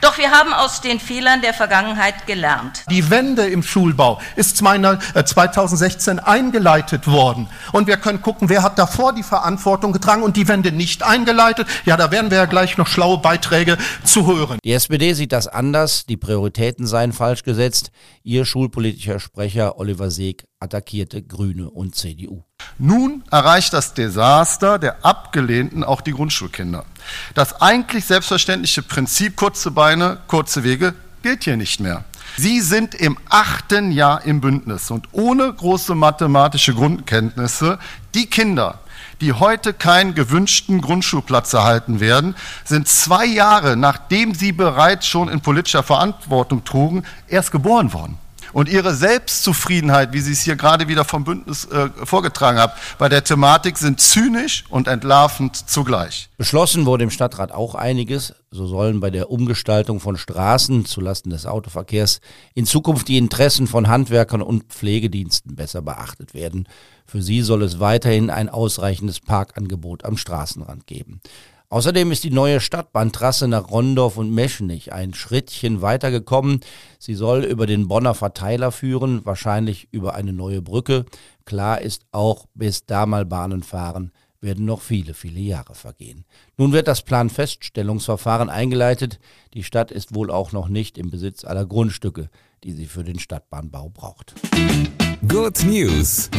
Doch 0.00 0.16
wir 0.16 0.30
haben 0.30 0.52
aus 0.52 0.80
den 0.80 1.00
Fehlern 1.00 1.42
der 1.42 1.52
Vergangenheit 1.52 2.26
gelernt. 2.26 2.84
Die 2.88 3.10
Wende 3.10 3.46
im 3.46 3.62
Schulbau 3.62 4.20
ist 4.36 4.56
2016 4.56 6.18
äh, 6.18 6.20
eingeleitet 6.22 7.06
worden. 7.08 7.48
Und 7.72 7.88
wir 7.88 7.96
können 7.96 8.22
gucken, 8.22 8.48
wer 8.48 8.62
hat 8.62 8.78
davor 8.78 9.12
die 9.12 9.24
Verantwortung 9.24 9.92
getragen 9.92 10.22
und 10.22 10.36
die 10.36 10.46
Wende 10.46 10.70
nicht 10.72 11.02
eingeleitet. 11.02 11.66
Ja, 11.84 11.96
da 11.96 12.10
werden 12.10 12.30
wir 12.30 12.38
ja 12.38 12.46
gleich 12.46 12.78
noch 12.78 12.86
schlaue 12.86 13.18
Beiträge 13.18 13.76
zu 14.04 14.26
hören. 14.26 14.58
Die 14.64 14.72
SPD 14.72 15.14
sieht 15.14 15.32
das 15.32 15.48
anders. 15.48 16.06
Die 16.06 16.16
Prioritäten 16.16 16.86
seien 16.86 17.12
falsch 17.12 17.42
gesetzt. 17.42 17.90
Ihr 18.22 18.44
schulpolitischer 18.44 19.18
Sprecher 19.18 19.78
Oliver 19.78 20.10
Seeg 20.10 20.46
attackierte 20.60 21.22
Grüne 21.22 21.68
und 21.70 21.94
CDU. 21.96 22.47
Nun 22.78 23.24
erreicht 23.30 23.72
das 23.72 23.94
Desaster 23.94 24.78
der 24.78 25.04
Abgelehnten 25.04 25.82
auch 25.82 26.00
die 26.00 26.12
Grundschulkinder. 26.12 26.84
Das 27.34 27.60
eigentlich 27.60 28.04
selbstverständliche 28.04 28.82
Prinzip 28.82 29.34
kurze 29.34 29.72
Beine, 29.72 30.18
kurze 30.28 30.62
Wege 30.62 30.94
gilt 31.22 31.42
hier 31.42 31.56
nicht 31.56 31.80
mehr. 31.80 32.04
Sie 32.36 32.60
sind 32.60 32.94
im 32.94 33.18
achten 33.28 33.90
Jahr 33.90 34.24
im 34.24 34.40
Bündnis 34.40 34.92
und 34.92 35.08
ohne 35.10 35.52
große 35.52 35.96
mathematische 35.96 36.72
Grundkenntnisse 36.72 37.80
die 38.14 38.26
Kinder, 38.26 38.78
die 39.20 39.32
heute 39.32 39.74
keinen 39.74 40.14
gewünschten 40.14 40.80
Grundschulplatz 40.80 41.52
erhalten 41.52 41.98
werden, 41.98 42.36
sind 42.64 42.86
zwei 42.86 43.26
Jahre 43.26 43.76
nachdem 43.76 44.34
sie 44.34 44.52
bereits 44.52 45.08
schon 45.08 45.28
in 45.28 45.40
politischer 45.40 45.82
Verantwortung 45.82 46.64
trugen, 46.64 47.02
erst 47.26 47.50
geboren 47.50 47.92
worden. 47.92 48.18
Und 48.52 48.68
ihre 48.68 48.94
Selbstzufriedenheit, 48.94 50.12
wie 50.12 50.20
Sie 50.20 50.32
es 50.32 50.42
hier 50.42 50.56
gerade 50.56 50.88
wieder 50.88 51.04
vom 51.04 51.24
Bündnis 51.24 51.64
äh, 51.66 51.88
vorgetragen 52.04 52.58
haben, 52.58 52.72
bei 52.98 53.08
der 53.08 53.24
Thematik 53.24 53.78
sind 53.78 54.00
zynisch 54.00 54.64
und 54.68 54.88
entlarvend 54.88 55.56
zugleich. 55.68 56.30
Beschlossen 56.36 56.86
wurde 56.86 57.04
im 57.04 57.10
Stadtrat 57.10 57.52
auch 57.52 57.74
einiges. 57.74 58.34
So 58.50 58.66
sollen 58.66 59.00
bei 59.00 59.10
der 59.10 59.30
Umgestaltung 59.30 60.00
von 60.00 60.16
Straßen 60.16 60.86
zulasten 60.86 61.30
des 61.30 61.44
Autoverkehrs 61.44 62.20
in 62.54 62.64
Zukunft 62.64 63.08
die 63.08 63.18
Interessen 63.18 63.66
von 63.66 63.88
Handwerkern 63.88 64.40
und 64.40 64.64
Pflegediensten 64.72 65.54
besser 65.54 65.82
beachtet 65.82 66.32
werden. 66.32 66.66
Für 67.04 67.22
sie 67.22 67.42
soll 67.42 67.62
es 67.62 67.80
weiterhin 67.80 68.30
ein 68.30 68.48
ausreichendes 68.48 69.20
Parkangebot 69.20 70.04
am 70.04 70.16
Straßenrand 70.16 70.86
geben. 70.86 71.20
Außerdem 71.70 72.10
ist 72.12 72.24
die 72.24 72.30
neue 72.30 72.60
Stadtbahntrasse 72.60 73.46
nach 73.46 73.70
Rondorf 73.70 74.16
und 74.16 74.32
Meschnich 74.32 74.94
ein 74.94 75.12
Schrittchen 75.12 75.82
weitergekommen. 75.82 76.60
Sie 76.98 77.14
soll 77.14 77.44
über 77.44 77.66
den 77.66 77.88
Bonner 77.88 78.14
Verteiler 78.14 78.72
führen, 78.72 79.26
wahrscheinlich 79.26 79.88
über 79.90 80.14
eine 80.14 80.32
neue 80.32 80.62
Brücke. 80.62 81.04
Klar 81.44 81.82
ist 81.82 82.06
auch, 82.10 82.46
bis 82.54 82.86
da 82.86 83.04
mal 83.04 83.26
Bahnen 83.26 83.62
fahren, 83.62 84.12
werden 84.40 84.64
noch 84.64 84.80
viele, 84.80 85.12
viele 85.12 85.40
Jahre 85.40 85.74
vergehen. 85.74 86.24
Nun 86.56 86.72
wird 86.72 86.88
das 86.88 87.02
Planfeststellungsverfahren 87.02 88.48
eingeleitet. 88.48 89.18
Die 89.52 89.64
Stadt 89.64 89.90
ist 89.90 90.14
wohl 90.14 90.30
auch 90.30 90.52
noch 90.52 90.68
nicht 90.68 90.96
im 90.96 91.10
Besitz 91.10 91.44
aller 91.44 91.66
Grundstücke, 91.66 92.30
die 92.64 92.72
sie 92.72 92.86
für 92.86 93.04
den 93.04 93.18
Stadtbahnbau 93.18 93.90
braucht. 93.90 94.34
Good 95.26 95.64
News. 95.64 96.30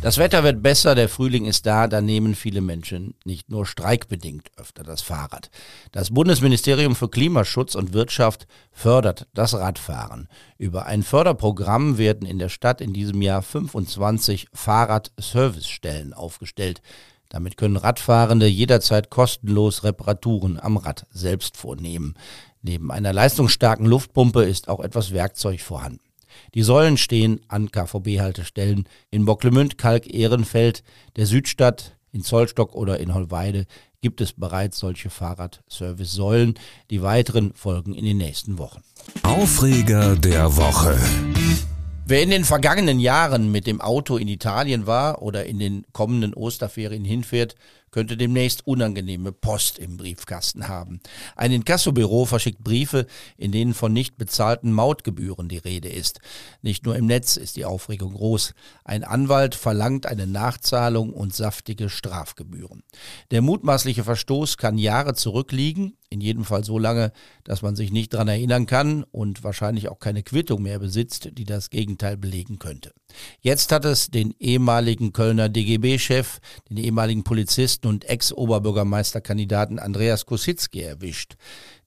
Das 0.00 0.16
Wetter 0.16 0.42
wird 0.44 0.62
besser, 0.62 0.94
der 0.94 1.10
Frühling 1.10 1.44
ist 1.44 1.66
da, 1.66 1.86
da 1.86 2.00
nehmen 2.00 2.34
viele 2.34 2.62
Menschen 2.62 3.14
nicht 3.24 3.50
nur 3.50 3.66
streikbedingt 3.66 4.50
öfter 4.56 4.82
das 4.82 5.02
Fahrrad. 5.02 5.50
Das 5.92 6.08
Bundesministerium 6.08 6.96
für 6.96 7.10
Klimaschutz 7.10 7.74
und 7.74 7.92
Wirtschaft 7.92 8.46
fördert 8.72 9.26
das 9.34 9.52
Radfahren. 9.52 10.28
Über 10.56 10.86
ein 10.86 11.02
Förderprogramm 11.02 11.98
werden 11.98 12.26
in 12.26 12.38
der 12.38 12.48
Stadt 12.48 12.80
in 12.80 12.94
diesem 12.94 13.20
Jahr 13.20 13.42
25 13.42 14.48
Fahrradservicestellen 14.54 16.14
aufgestellt. 16.14 16.80
Damit 17.28 17.58
können 17.58 17.76
Radfahrende 17.76 18.46
jederzeit 18.46 19.10
kostenlos 19.10 19.84
Reparaturen 19.84 20.58
am 20.58 20.78
Rad 20.78 21.06
selbst 21.10 21.58
vornehmen. 21.58 22.14
Neben 22.62 22.90
einer 22.90 23.12
leistungsstarken 23.12 23.84
Luftpumpe 23.84 24.44
ist 24.44 24.68
auch 24.68 24.80
etwas 24.80 25.12
Werkzeug 25.12 25.60
vorhanden. 25.60 26.00
Die 26.54 26.62
Säulen 26.62 26.96
stehen 26.96 27.40
an 27.48 27.70
KVB-Haltestellen 27.70 28.84
in 29.10 29.24
Bocklemünd, 29.24 29.78
Kalk, 29.78 30.12
Ehrenfeld, 30.12 30.82
der 31.16 31.26
Südstadt, 31.26 31.96
in 32.12 32.22
Zollstock 32.22 32.74
oder 32.74 33.00
in 33.00 33.12
Holweide 33.12 33.66
gibt 34.00 34.20
es 34.20 34.34
bereits 34.34 34.78
solche 34.78 35.08
Fahrradservice-Säulen. 35.08 36.54
Die 36.90 37.02
weiteren 37.02 37.54
folgen 37.54 37.94
in 37.94 38.04
den 38.04 38.18
nächsten 38.18 38.58
Wochen. 38.58 38.82
Aufreger 39.22 40.14
der 40.14 40.56
Woche. 40.56 40.98
Wer 42.06 42.22
in 42.22 42.28
den 42.28 42.44
vergangenen 42.44 43.00
Jahren 43.00 43.50
mit 43.50 43.66
dem 43.66 43.80
Auto 43.80 44.18
in 44.18 44.28
Italien 44.28 44.86
war 44.86 45.22
oder 45.22 45.46
in 45.46 45.58
den 45.58 45.86
kommenden 45.92 46.34
Osterferien 46.34 47.02
hinfährt, 47.02 47.54
könnte 47.94 48.16
demnächst 48.16 48.66
unangenehme 48.66 49.30
Post 49.30 49.78
im 49.78 49.96
Briefkasten 49.96 50.66
haben. 50.66 50.98
Ein 51.36 51.52
Inkassobüro 51.52 52.24
verschickt 52.24 52.64
Briefe, 52.64 53.06
in 53.36 53.52
denen 53.52 53.72
von 53.72 53.92
nicht 53.92 54.18
bezahlten 54.18 54.72
Mautgebühren 54.72 55.48
die 55.48 55.58
Rede 55.58 55.88
ist. 55.88 56.18
Nicht 56.60 56.84
nur 56.86 56.96
im 56.96 57.06
Netz 57.06 57.36
ist 57.36 57.54
die 57.54 57.64
Aufregung 57.64 58.14
groß. 58.14 58.54
Ein 58.84 59.04
Anwalt 59.04 59.54
verlangt 59.54 60.06
eine 60.06 60.26
Nachzahlung 60.26 61.12
und 61.12 61.36
saftige 61.36 61.88
Strafgebühren. 61.88 62.82
Der 63.30 63.42
mutmaßliche 63.42 64.02
Verstoß 64.02 64.56
kann 64.56 64.76
Jahre 64.76 65.14
zurückliegen, 65.14 65.96
in 66.10 66.20
jedem 66.20 66.44
Fall 66.44 66.64
so 66.64 66.78
lange, 66.78 67.12
dass 67.42 67.62
man 67.62 67.76
sich 67.76 67.92
nicht 67.92 68.14
daran 68.14 68.28
erinnern 68.28 68.66
kann 68.66 69.04
und 69.04 69.44
wahrscheinlich 69.44 69.88
auch 69.88 69.98
keine 69.98 70.22
Quittung 70.22 70.62
mehr 70.62 70.78
besitzt, 70.78 71.30
die 71.32 71.44
das 71.44 71.70
Gegenteil 71.70 72.16
belegen 72.16 72.58
könnte. 72.58 72.92
Jetzt 73.40 73.72
hat 73.72 73.84
es 73.84 74.10
den 74.10 74.34
ehemaligen 74.38 75.12
Kölner 75.12 75.48
DGB-Chef, 75.48 76.38
den 76.70 76.76
ehemaligen 76.76 77.24
Polizisten 77.24 77.83
Journalisten 77.84 77.86
und 77.86 78.08
Ex-Oberbürgermeisterkandidaten 78.08 79.78
Andreas 79.78 80.26
Kositzki 80.26 80.82
erwischt. 80.82 81.36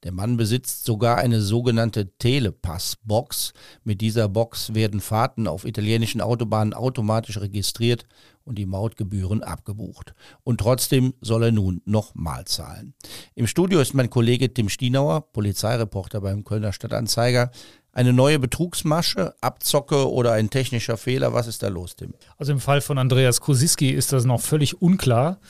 Der 0.04 0.12
Mann 0.12 0.36
besitzt 0.36 0.84
sogar 0.84 1.18
eine 1.18 1.40
sogenannte 1.40 2.10
Telepass-Box. 2.18 3.52
Mit 3.84 4.00
dieser 4.00 4.28
Box 4.28 4.74
werden 4.74 5.00
Fahrten 5.00 5.46
auf 5.48 5.64
italienischen 5.64 6.20
Autobahnen 6.20 6.72
automatisch 6.72 7.38
registriert 7.38 8.06
und 8.44 8.56
die 8.56 8.66
Mautgebühren 8.66 9.42
abgebucht. 9.42 10.14
Und 10.44 10.60
trotzdem 10.60 11.14
soll 11.20 11.44
er 11.44 11.52
nun 11.52 11.82
nochmal 11.84 12.44
zahlen. 12.46 12.94
Im 13.34 13.46
Studio 13.46 13.80
ist 13.80 13.94
mein 13.94 14.08
Kollege 14.08 14.52
Tim 14.52 14.68
Stienauer, 14.68 15.32
Polizeireporter 15.32 16.20
beim 16.20 16.44
Kölner 16.44 16.72
Stadtanzeiger. 16.72 17.50
Eine 17.92 18.12
neue 18.12 18.38
Betrugsmasche, 18.38 19.34
Abzocke 19.40 20.08
oder 20.08 20.32
ein 20.32 20.50
technischer 20.50 20.96
Fehler? 20.96 21.32
Was 21.32 21.48
ist 21.48 21.64
da 21.64 21.68
los, 21.68 21.96
Tim? 21.96 22.14
Also 22.36 22.52
im 22.52 22.60
Fall 22.60 22.80
von 22.80 22.96
Andreas 22.96 23.40
Kosiski 23.40 23.90
ist 23.90 24.12
das 24.12 24.24
noch 24.24 24.40
völlig 24.40 24.80
unklar. 24.80 25.40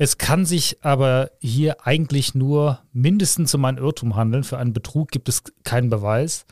Es 0.00 0.16
kann 0.16 0.46
sich 0.46 0.78
aber 0.82 1.32
hier 1.40 1.84
eigentlich 1.84 2.34
nur 2.36 2.80
mindestens 2.92 3.52
um 3.54 3.64
ein 3.64 3.78
Irrtum 3.78 4.14
handeln. 4.14 4.44
Für 4.44 4.56
einen 4.56 4.72
Betrug 4.72 5.10
gibt 5.10 5.28
es 5.28 5.42
keinen 5.64 5.90
Beweis. 5.90 6.46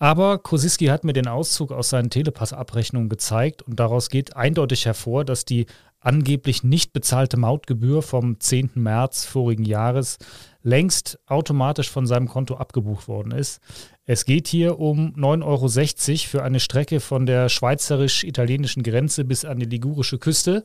Aber 0.00 0.38
Kosiski 0.38 0.86
hat 0.86 1.04
mir 1.04 1.12
den 1.12 1.28
Auszug 1.28 1.70
aus 1.70 1.90
seinen 1.90 2.10
Telepass-Abrechnungen 2.10 3.08
gezeigt 3.08 3.62
und 3.62 3.78
daraus 3.78 4.08
geht 4.10 4.36
eindeutig 4.36 4.84
hervor, 4.84 5.24
dass 5.24 5.44
die 5.44 5.66
angeblich 6.00 6.64
nicht 6.64 6.92
bezahlte 6.92 7.36
Mautgebühr 7.36 8.02
vom 8.02 8.40
10. 8.40 8.72
März 8.74 9.24
vorigen 9.26 9.64
Jahres 9.64 10.18
längst 10.62 11.18
automatisch 11.26 11.90
von 11.90 12.06
seinem 12.06 12.28
Konto 12.28 12.56
abgebucht 12.56 13.08
worden 13.08 13.32
ist. 13.32 13.60
Es 14.04 14.24
geht 14.24 14.48
hier 14.48 14.78
um 14.78 15.14
9,60 15.14 16.10
Euro 16.10 16.28
für 16.28 16.42
eine 16.42 16.60
Strecke 16.60 17.00
von 17.00 17.26
der 17.26 17.48
schweizerisch-italienischen 17.48 18.82
Grenze 18.82 19.24
bis 19.24 19.44
an 19.44 19.58
die 19.58 19.66
ligurische 19.66 20.18
Küste 20.18 20.64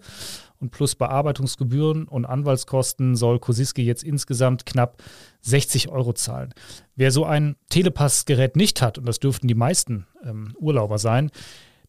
und 0.59 0.71
plus 0.71 0.95
Bearbeitungsgebühren 0.95 2.07
und 2.07 2.25
Anwaltskosten 2.25 3.15
soll 3.15 3.39
Kosiski 3.39 3.83
jetzt 3.83 4.03
insgesamt 4.03 4.65
knapp 4.65 5.03
60 5.41 5.89
Euro 5.89 6.13
zahlen. 6.13 6.53
Wer 6.95 7.11
so 7.11 7.25
ein 7.25 7.55
Telepass-Gerät 7.69 8.55
nicht 8.55 8.81
hat, 8.81 8.97
und 8.97 9.07
das 9.07 9.19
dürften 9.19 9.47
die 9.47 9.55
meisten 9.55 10.07
ähm, 10.23 10.55
Urlauber 10.59 10.97
sein, 10.97 11.29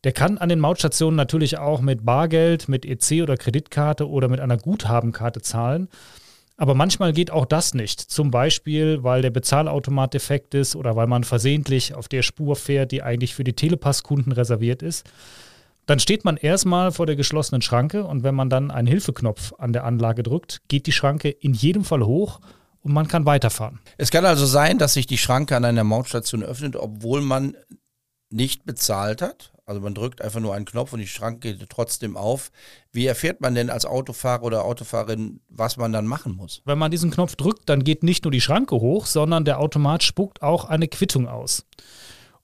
der 0.04 0.12
kann 0.12 0.38
an 0.38 0.48
den 0.48 0.60
Mautstationen 0.60 1.16
natürlich 1.16 1.58
auch 1.58 1.80
mit 1.80 2.04
Bargeld, 2.04 2.68
mit 2.68 2.84
EC 2.84 3.22
oder 3.22 3.36
Kreditkarte 3.36 4.08
oder 4.08 4.28
mit 4.28 4.38
einer 4.38 4.56
Guthabenkarte 4.56 5.40
zahlen. 5.40 5.88
Aber 6.58 6.74
manchmal 6.74 7.12
geht 7.12 7.30
auch 7.30 7.46
das 7.46 7.72
nicht. 7.72 8.00
Zum 8.00 8.32
Beispiel, 8.32 9.04
weil 9.04 9.22
der 9.22 9.30
Bezahlautomat 9.30 10.12
defekt 10.12 10.54
ist 10.54 10.74
oder 10.74 10.96
weil 10.96 11.06
man 11.06 11.22
versehentlich 11.22 11.94
auf 11.94 12.08
der 12.08 12.22
Spur 12.22 12.56
fährt, 12.56 12.90
die 12.90 13.02
eigentlich 13.02 13.34
für 13.34 13.44
die 13.44 13.52
Telepass-Kunden 13.52 14.32
reserviert 14.32 14.82
ist. 14.82 15.08
Dann 15.86 16.00
steht 16.00 16.24
man 16.24 16.36
erstmal 16.36 16.90
vor 16.90 17.06
der 17.06 17.14
geschlossenen 17.16 17.62
Schranke 17.62 18.04
und 18.04 18.24
wenn 18.24 18.34
man 18.34 18.50
dann 18.50 18.72
einen 18.72 18.88
Hilfeknopf 18.88 19.54
an 19.56 19.72
der 19.72 19.84
Anlage 19.84 20.24
drückt, 20.24 20.60
geht 20.68 20.86
die 20.86 20.92
Schranke 20.92 21.30
in 21.30 21.54
jedem 21.54 21.84
Fall 21.84 22.04
hoch 22.04 22.40
und 22.82 22.92
man 22.92 23.06
kann 23.06 23.24
weiterfahren. 23.24 23.78
Es 23.96 24.10
kann 24.10 24.24
also 24.24 24.44
sein, 24.44 24.78
dass 24.78 24.94
sich 24.94 25.06
die 25.06 25.16
Schranke 25.16 25.56
an 25.56 25.64
einer 25.64 25.84
Mautstation 25.84 26.42
öffnet, 26.42 26.74
obwohl 26.74 27.22
man 27.22 27.54
nicht 28.30 28.64
bezahlt 28.64 29.22
hat. 29.22 29.52
Also 29.66 29.82
man 29.82 29.94
drückt 29.94 30.22
einfach 30.22 30.40
nur 30.40 30.54
einen 30.54 30.64
Knopf 30.64 30.94
und 30.94 31.00
die 31.00 31.06
Schranke 31.06 31.54
geht 31.54 31.68
trotzdem 31.68 32.16
auf. 32.16 32.50
Wie 32.90 33.04
erfährt 33.04 33.42
man 33.42 33.54
denn 33.54 33.68
als 33.68 33.84
Autofahrer 33.84 34.42
oder 34.42 34.64
Autofahrerin, 34.64 35.40
was 35.50 35.76
man 35.76 35.92
dann 35.92 36.06
machen 36.06 36.36
muss? 36.36 36.62
Wenn 36.64 36.78
man 36.78 36.90
diesen 36.90 37.10
Knopf 37.10 37.36
drückt, 37.36 37.68
dann 37.68 37.84
geht 37.84 38.02
nicht 38.02 38.24
nur 38.24 38.32
die 38.32 38.40
Schranke 38.40 38.76
hoch, 38.76 39.04
sondern 39.04 39.44
der 39.44 39.60
Automat 39.60 40.02
spuckt 40.02 40.42
auch 40.42 40.64
eine 40.64 40.88
Quittung 40.88 41.28
aus. 41.28 41.66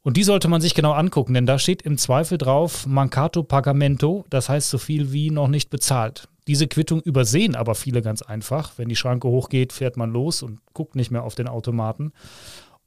Und 0.03 0.19
die 0.19 0.23
sollte 0.23 0.49
man 0.49 0.61
sich 0.61 0.75
genau 0.75 0.93
angucken, 0.93 1.33
denn 1.33 1.47
da 1.47 1.59
steht 1.59 1.81
im 1.81 1.97
Zweifel 1.97 2.37
drauf 2.37 2.87
Mancato 2.87 3.43
Pagamento, 3.43 4.27
das 4.29 4.51
heißt 4.51 4.69
so 4.69 4.77
viel 4.77 5.13
wie 5.13 5.31
noch 5.31 5.49
nicht 5.49 5.71
bezahlt. 5.71 6.29
Diese 6.47 6.69
Quittung 6.69 7.01
übersehen 7.01 7.57
aber 7.57 7.75
viele 7.75 8.03
ganz 8.03 8.21
einfach. 8.21 8.73
Wenn 8.77 8.91
die 8.91 8.97
Schranke 8.97 9.29
hochgeht, 9.29 9.73
fährt 9.73 9.97
man 9.97 10.11
los 10.13 10.43
und 10.43 10.61
guckt 10.75 10.95
nicht 10.95 11.11
mehr 11.11 11.25
auf 11.25 11.35
den 11.35 11.49
Automaten. 11.49 12.13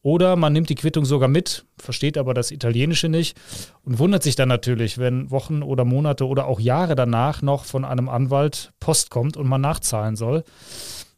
Oder 0.08 0.38
man 0.38 0.54
nimmt 0.54 0.70
die 0.70 0.76
Quittung 0.76 1.04
sogar 1.04 1.28
mit, 1.28 1.66
versteht 1.78 2.18
aber 2.18 2.34
das 2.34 2.52
Italienische 2.52 3.10
nicht 3.10 3.38
und 3.84 4.00
wundert 4.00 4.24
sich 4.24 4.38
dann 4.38 4.48
natürlich, 4.48 4.98
wenn 4.98 5.32
Wochen 5.32 5.62
oder 5.62 5.84
Monate 5.84 6.26
oder 6.26 6.48
auch 6.48 6.62
Jahre 6.62 6.96
danach 6.96 7.42
noch 7.42 7.66
von 7.66 7.84
einem 7.84 8.08
Anwalt 8.08 8.72
Post 8.80 9.10
kommt 9.10 9.36
und 9.36 9.50
man 9.50 9.60
nachzahlen 9.60 10.16
soll. 10.16 10.46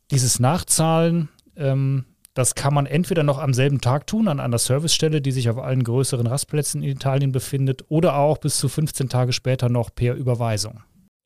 Dieses 0.10 0.40
Nachzahlen 0.40 1.30
ähm, 1.56 2.06
das 2.34 2.56
kann 2.56 2.74
man 2.74 2.88
entweder 2.88 3.22
noch 3.22 3.38
am 3.38 3.54
selben 3.54 3.80
Tag 3.80 4.08
tun, 4.08 4.28
an 4.28 4.40
einer 4.40 4.58
Servicestelle, 4.58 5.22
die 5.22 5.34
sich 5.34 5.52
auf 5.52 5.60
allen 5.60 5.84
größeren 5.84 6.26
Rastplätzen 6.26 6.82
in 6.82 6.90
Italien 6.90 7.32
befindet, 7.32 7.86
oder 7.90 8.16
auch 8.16 8.40
bis 8.40 8.58
zu 8.58 8.70
15 8.70 9.08
Tage 9.08 9.34
später 9.34 9.70
noch 9.70 9.94
per 9.94 10.16
Überweisung. 10.16 10.82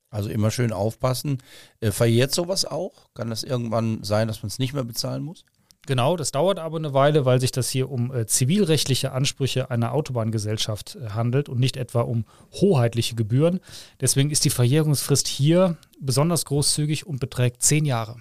Also 0.09 0.29
immer 0.29 0.51
schön 0.51 0.73
aufpassen. 0.73 1.37
Äh, 1.79 1.91
verjährt 1.91 2.33
sowas 2.33 2.65
auch? 2.65 3.07
Kann 3.13 3.29
das 3.29 3.43
irgendwann 3.43 4.03
sein, 4.03 4.27
dass 4.27 4.43
man 4.43 4.47
es 4.47 4.59
nicht 4.59 4.73
mehr 4.73 4.83
bezahlen 4.83 5.23
muss? 5.23 5.45
Genau, 5.85 6.15
das 6.15 6.31
dauert 6.31 6.59
aber 6.59 6.77
eine 6.77 6.93
Weile, 6.93 7.25
weil 7.25 7.41
sich 7.41 7.51
das 7.51 7.69
hier 7.69 7.91
um 7.91 8.13
äh, 8.15 8.25
zivilrechtliche 8.25 9.11
Ansprüche 9.11 9.69
einer 9.69 9.91
Autobahngesellschaft 9.91 10.95
äh, 10.95 11.09
handelt 11.09 11.49
und 11.49 11.59
nicht 11.59 11.75
etwa 11.75 12.01
um 12.01 12.23
hoheitliche 12.53 13.15
Gebühren. 13.15 13.59
Deswegen 13.99 14.31
ist 14.31 14.45
die 14.45 14.49
Verjährungsfrist 14.49 15.27
hier 15.27 15.75
besonders 15.99 16.45
großzügig 16.45 17.05
und 17.05 17.19
beträgt 17.19 17.61
zehn 17.63 17.83
Jahre. 17.83 18.15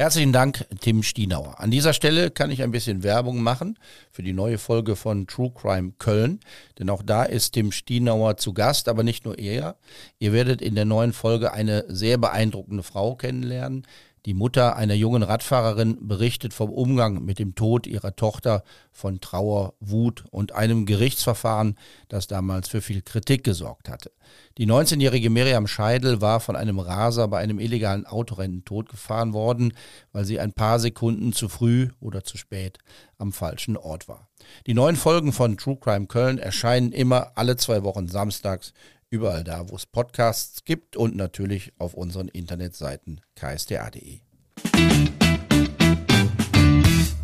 Herzlichen 0.00 0.32
Dank, 0.32 0.64
Tim 0.80 1.02
Stienauer. 1.02 1.58
An 1.58 1.72
dieser 1.72 1.92
Stelle 1.92 2.30
kann 2.30 2.52
ich 2.52 2.62
ein 2.62 2.70
bisschen 2.70 3.02
Werbung 3.02 3.42
machen 3.42 3.78
für 4.12 4.22
die 4.22 4.32
neue 4.32 4.58
Folge 4.58 4.94
von 4.94 5.26
True 5.26 5.50
Crime 5.50 5.94
Köln, 5.98 6.38
denn 6.78 6.88
auch 6.88 7.02
da 7.02 7.24
ist 7.24 7.52
Tim 7.52 7.72
Stienauer 7.72 8.36
zu 8.36 8.52
Gast, 8.52 8.86
aber 8.86 9.02
nicht 9.02 9.24
nur 9.24 9.38
er. 9.38 9.76
Ihr 10.20 10.32
werdet 10.32 10.62
in 10.62 10.76
der 10.76 10.84
neuen 10.84 11.12
Folge 11.12 11.52
eine 11.52 11.84
sehr 11.88 12.16
beeindruckende 12.16 12.84
Frau 12.84 13.16
kennenlernen, 13.16 13.86
Die 14.28 14.34
Mutter 14.34 14.76
einer 14.76 14.92
jungen 14.92 15.22
Radfahrerin 15.22 16.06
berichtet 16.06 16.52
vom 16.52 16.68
Umgang 16.68 17.24
mit 17.24 17.38
dem 17.38 17.54
Tod 17.54 17.86
ihrer 17.86 18.14
Tochter, 18.14 18.62
von 18.92 19.22
Trauer, 19.22 19.72
Wut 19.80 20.22
und 20.30 20.54
einem 20.54 20.84
Gerichtsverfahren, 20.84 21.78
das 22.10 22.26
damals 22.26 22.68
für 22.68 22.82
viel 22.82 23.00
Kritik 23.00 23.42
gesorgt 23.42 23.88
hatte. 23.88 24.10
Die 24.58 24.66
19-jährige 24.66 25.30
Miriam 25.30 25.66
Scheidel 25.66 26.20
war 26.20 26.40
von 26.40 26.56
einem 26.56 26.78
Raser 26.78 27.26
bei 27.28 27.38
einem 27.38 27.58
illegalen 27.58 28.04
Autorennen 28.04 28.66
totgefahren 28.66 29.32
worden, 29.32 29.72
weil 30.12 30.26
sie 30.26 30.38
ein 30.38 30.52
paar 30.52 30.78
Sekunden 30.78 31.32
zu 31.32 31.48
früh 31.48 31.88
oder 31.98 32.22
zu 32.22 32.36
spät 32.36 32.76
am 33.16 33.32
falschen 33.32 33.78
Ort 33.78 34.08
war. 34.08 34.28
Die 34.66 34.74
neuen 34.74 34.96
Folgen 34.96 35.32
von 35.32 35.56
True 35.56 35.78
Crime 35.80 36.06
Köln 36.06 36.38
erscheinen 36.38 36.92
immer 36.92 37.32
alle 37.34 37.56
zwei 37.56 37.82
Wochen 37.82 38.08
samstags 38.08 38.74
überall 39.10 39.44
da, 39.44 39.68
wo 39.68 39.76
es 39.76 39.86
Podcasts 39.86 40.64
gibt 40.64 40.96
und 40.96 41.16
natürlich 41.16 41.72
auf 41.78 41.94
unseren 41.94 42.28
Internetseiten 42.28 43.20
ksda.de. 43.34 44.20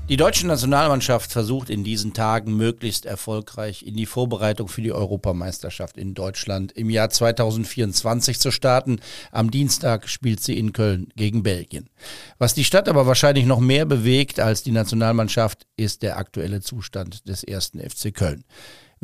Die 0.06 0.18
deutsche 0.18 0.46
Nationalmannschaft 0.46 1.32
versucht 1.32 1.70
in 1.70 1.82
diesen 1.82 2.12
Tagen 2.12 2.54
möglichst 2.58 3.06
erfolgreich 3.06 3.86
in 3.86 3.96
die 3.96 4.04
Vorbereitung 4.04 4.68
für 4.68 4.82
die 4.82 4.92
Europameisterschaft 4.92 5.96
in 5.96 6.12
Deutschland 6.12 6.72
im 6.72 6.90
Jahr 6.90 7.08
2024 7.08 8.38
zu 8.38 8.50
starten. 8.50 9.00
Am 9.32 9.50
Dienstag 9.50 10.10
spielt 10.10 10.40
sie 10.40 10.58
in 10.58 10.74
Köln 10.74 11.08
gegen 11.16 11.42
Belgien. 11.42 11.88
Was 12.36 12.52
die 12.52 12.64
Stadt 12.64 12.86
aber 12.86 13.06
wahrscheinlich 13.06 13.46
noch 13.46 13.60
mehr 13.60 13.86
bewegt 13.86 14.40
als 14.40 14.62
die 14.62 14.72
Nationalmannschaft, 14.72 15.66
ist 15.78 16.02
der 16.02 16.18
aktuelle 16.18 16.60
Zustand 16.60 17.26
des 17.26 17.42
ersten 17.42 17.80
FC 17.80 18.12
Köln. 18.12 18.44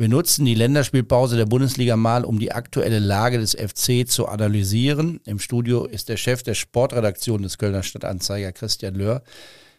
Wir 0.01 0.09
nutzen 0.09 0.45
die 0.45 0.55
Länderspielpause 0.55 1.37
der 1.37 1.45
Bundesliga 1.45 1.95
mal, 1.95 2.25
um 2.25 2.39
die 2.39 2.51
aktuelle 2.51 2.97
Lage 2.97 3.37
des 3.37 3.51
FC 3.51 4.09
zu 4.09 4.27
analysieren. 4.27 5.19
Im 5.25 5.37
Studio 5.37 5.85
ist 5.85 6.09
der 6.09 6.17
Chef 6.17 6.41
der 6.41 6.55
Sportredaktion 6.55 7.43
des 7.43 7.59
Kölner 7.59 7.83
Stadtanzeiger, 7.83 8.51
Christian 8.51 8.95
Löhr. 8.95 9.21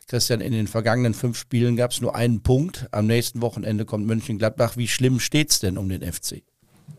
Christian, 0.07 0.41
in 0.41 0.53
den 0.53 0.69
vergangenen 0.69 1.15
fünf 1.15 1.37
Spielen 1.37 1.75
gab 1.75 1.91
es 1.91 2.01
nur 2.01 2.15
einen 2.15 2.41
Punkt. 2.41 2.87
Am 2.93 3.09
nächsten 3.09 3.43
Wochenende 3.43 3.85
kommt 3.85 4.07
Mönchengladbach. 4.07 4.77
Wie 4.77 4.87
schlimm 4.87 5.19
steht 5.19 5.51
es 5.51 5.59
denn 5.59 5.77
um 5.77 5.89
den 5.89 6.03
FC? 6.03 6.45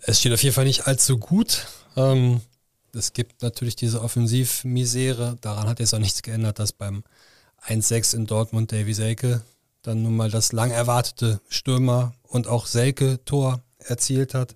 Es 0.01 0.19
steht 0.19 0.33
auf 0.33 0.43
jeden 0.43 0.53
Fall 0.53 0.65
nicht 0.65 0.87
allzu 0.87 1.17
gut. 1.17 1.65
Ähm, 1.95 2.41
es 2.93 3.13
gibt 3.13 3.41
natürlich 3.41 3.77
diese 3.77 4.01
Offensivmisere. 4.01 5.37
Daran 5.39 5.69
hat 5.69 5.79
jetzt 5.79 5.95
auch 5.95 5.99
nichts 5.99 6.23
geändert, 6.23 6.59
dass 6.59 6.73
beim 6.73 7.05
1-6 7.65 8.17
in 8.17 8.25
Dortmund 8.25 8.73
Davy 8.73 8.93
Selke 8.93 9.43
dann 9.83 10.01
nun 10.01 10.15
mal 10.15 10.31
das 10.31 10.51
lang 10.51 10.71
erwartete 10.71 11.39
Stürmer 11.49 12.13
und 12.23 12.47
auch 12.47 12.65
Selke-Tor 12.65 13.61
erzielt 13.77 14.33
hat. 14.33 14.53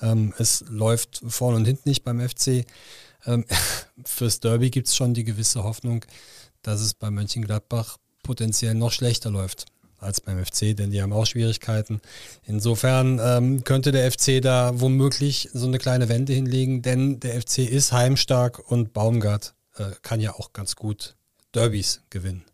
Ähm, 0.00 0.32
es 0.38 0.64
läuft 0.68 1.22
vorne 1.26 1.56
und 1.56 1.64
hinten 1.64 1.88
nicht 1.88 2.04
beim 2.04 2.20
FC. 2.20 2.64
Ähm, 3.26 3.44
fürs 4.04 4.40
Derby 4.40 4.70
gibt 4.70 4.88
es 4.88 4.94
schon 4.94 5.14
die 5.14 5.24
gewisse 5.24 5.64
Hoffnung, 5.64 6.04
dass 6.62 6.80
es 6.80 6.94
bei 6.94 7.10
Mönchengladbach 7.10 7.96
potenziell 8.22 8.74
noch 8.74 8.92
schlechter 8.92 9.30
läuft 9.30 9.66
als 9.98 10.20
beim 10.20 10.44
FC, 10.44 10.76
denn 10.76 10.90
die 10.90 11.00
haben 11.00 11.12
auch 11.12 11.24
Schwierigkeiten. 11.24 12.00
Insofern 12.44 13.18
ähm, 13.22 13.64
könnte 13.64 13.92
der 13.92 14.10
FC 14.12 14.42
da 14.42 14.78
womöglich 14.78 15.48
so 15.54 15.66
eine 15.66 15.78
kleine 15.78 16.08
Wende 16.10 16.34
hinlegen, 16.34 16.82
denn 16.82 17.18
der 17.20 17.40
FC 17.40 17.58
ist 17.60 17.92
heimstark 17.92 18.58
und 18.70 18.92
Baumgart 18.92 19.54
äh, 19.76 19.92
kann 20.02 20.20
ja 20.20 20.34
auch 20.34 20.52
ganz 20.52 20.76
gut 20.76 21.16
Derbys 21.54 22.02
gewinnen. 22.10 22.44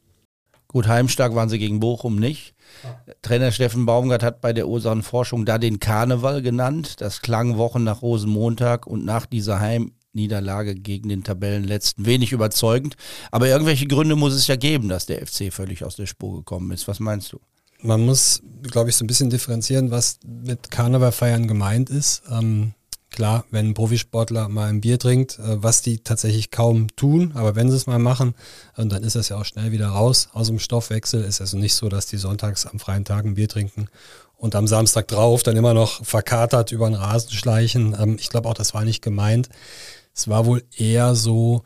Gut, 0.72 0.88
heimstark 0.88 1.34
waren 1.34 1.50
sie 1.50 1.58
gegen 1.58 1.80
Bochum 1.80 2.16
nicht. 2.16 2.54
Ja. 2.82 3.14
Trainer 3.20 3.52
Steffen 3.52 3.84
Baumgart 3.84 4.22
hat 4.22 4.40
bei 4.40 4.52
der 4.52 4.68
Ursachenforschung 4.68 5.44
da 5.44 5.58
den 5.58 5.80
Karneval 5.80 6.40
genannt. 6.40 7.00
Das 7.00 7.20
klang 7.20 7.58
Wochen 7.58 7.84
nach 7.84 8.00
Rosenmontag 8.00 8.86
und 8.86 9.04
nach 9.04 9.26
dieser 9.26 9.60
Heimniederlage 9.60 10.74
gegen 10.74 11.10
den 11.10 11.24
Tabellenletzten 11.24 12.06
wenig 12.06 12.32
überzeugend. 12.32 12.96
Aber 13.30 13.48
irgendwelche 13.48 13.86
Gründe 13.86 14.16
muss 14.16 14.32
es 14.32 14.46
ja 14.46 14.56
geben, 14.56 14.88
dass 14.88 15.06
der 15.06 15.26
FC 15.26 15.52
völlig 15.52 15.84
aus 15.84 15.96
der 15.96 16.06
Spur 16.06 16.36
gekommen 16.36 16.70
ist. 16.70 16.88
Was 16.88 17.00
meinst 17.00 17.32
du? 17.32 17.40
Man 17.82 18.06
muss, 18.06 18.42
glaube 18.62 18.90
ich, 18.90 18.96
so 18.96 19.04
ein 19.04 19.08
bisschen 19.08 19.28
differenzieren, 19.28 19.90
was 19.90 20.20
mit 20.24 20.70
Karneval 20.70 21.12
feiern 21.12 21.48
gemeint 21.48 21.90
ist. 21.90 22.22
Ähm, 22.30 22.74
Klar, 23.12 23.44
wenn 23.50 23.68
ein 23.68 23.74
Profisportler 23.74 24.48
mal 24.48 24.70
ein 24.70 24.80
Bier 24.80 24.98
trinkt, 24.98 25.38
äh, 25.38 25.62
was 25.62 25.82
die 25.82 25.98
tatsächlich 25.98 26.50
kaum 26.50 26.88
tun, 26.96 27.32
aber 27.34 27.54
wenn 27.54 27.70
sie 27.70 27.76
es 27.76 27.86
mal 27.86 27.98
machen, 27.98 28.34
äh, 28.76 28.86
dann 28.86 29.04
ist 29.04 29.16
das 29.16 29.28
ja 29.28 29.36
auch 29.36 29.44
schnell 29.44 29.70
wieder 29.70 29.88
raus 29.88 30.30
aus 30.32 30.46
dem 30.46 30.58
Stoffwechsel. 30.58 31.22
Ist 31.22 31.42
also 31.42 31.58
nicht 31.58 31.74
so, 31.74 31.90
dass 31.90 32.06
die 32.06 32.16
sonntags 32.16 32.64
am 32.64 32.78
freien 32.78 33.04
Tag 33.04 33.26
ein 33.26 33.34
Bier 33.34 33.48
trinken 33.48 33.88
und 34.38 34.54
am 34.54 34.66
Samstag 34.66 35.08
drauf 35.08 35.42
dann 35.42 35.58
immer 35.58 35.74
noch 35.74 36.04
verkatert 36.04 36.72
über 36.72 36.88
den 36.88 36.94
Rasen 36.94 37.32
schleichen. 37.32 37.94
Ähm, 38.00 38.16
ich 38.18 38.30
glaube 38.30 38.48
auch, 38.48 38.54
das 38.54 38.72
war 38.72 38.84
nicht 38.84 39.02
gemeint. 39.02 39.50
Es 40.14 40.28
war 40.28 40.46
wohl 40.46 40.64
eher 40.74 41.14
so, 41.14 41.64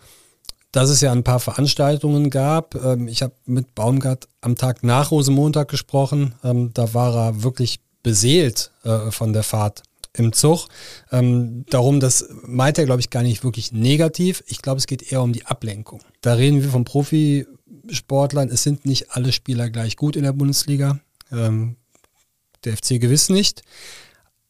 dass 0.73 0.91
es 0.91 1.01
ja 1.01 1.13
ein 1.13 1.25
paar 1.25 1.41
Veranstaltungen 1.41 2.29
gab. 2.29 2.75
Ähm, 2.75 3.07
ich 3.07 3.23
habe 3.23 3.35
mit 3.45 3.77
Baumgart 3.77 4.27
am 4.41 4.57
Tag 4.57 4.83
nach 4.83 5.13
Rosenmontag 5.13 5.69
gesprochen. 5.69 6.35
Ähm, 6.43 6.73
da 6.75 6.93
war 6.93 7.15
er 7.15 7.43
wirklich 7.45 7.79
beseelt 8.03 8.73
äh, 8.83 9.13
von 9.13 9.33
der 9.33 9.45
Fahrt 9.45 9.85
im 10.17 10.33
Zug. 10.33 10.69
Ähm, 11.13 11.65
darum, 11.71 12.01
das 12.01 12.29
meint 12.43 12.79
er, 12.79 12.85
glaube 12.85 13.01
ich, 13.01 13.11
gar 13.11 13.23
nicht 13.23 13.45
wirklich 13.45 13.73
negativ. 13.73 14.43
Ich 14.47 14.63
glaube, 14.63 14.79
es 14.79 14.87
geht 14.87 15.13
eher 15.13 15.23
um 15.23 15.33
die 15.33 15.47
Ablenkung. 15.47 16.01
Da 16.21 16.35
reden 16.35 16.63
wir 16.63 16.71
von 16.71 16.85
Profisportlern. 16.85 18.49
Es 18.49 18.63
sind 18.63 18.87
nicht 18.87 19.13
alle 19.13 19.33
Spieler 19.33 19.71
gleich 19.71 19.97
gut 19.97 20.17
in 20.17 20.25
der 20.25 20.33
Bundesliga. 20.33 21.01
Ähm, 21.31 21.77
der 22.65 22.77
FC 22.77 23.01
gewiss 23.01 23.29
nicht. 23.29 23.63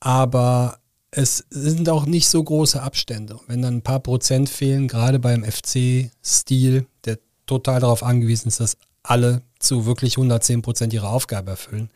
Aber 0.01 0.79
es 1.11 1.47
sind 1.51 1.89
auch 1.89 2.07
nicht 2.07 2.29
so 2.29 2.43
große 2.43 2.83
Abstände. 2.83 3.39
Wenn 3.47 3.63
dann 3.63 3.77
ein 3.77 3.83
paar 3.83 4.01
Prozent 4.01 4.49
fehlen, 4.49 4.89
gerade 4.89 5.19
beim 5.19 5.45
FC-Stil, 5.45 6.87
der 7.05 7.19
total 7.47 7.81
darauf 7.81 8.03
angewiesen 8.03 8.49
ist, 8.49 8.61
dass 8.61 8.77
alle 9.03 9.43
zu 9.59 9.87
wirklich 9.87 10.17
110 10.17 10.63
Prozent 10.63 10.93
ihre 10.93 11.09
Aufgabe 11.09 11.53
erfüllen. 11.53 11.91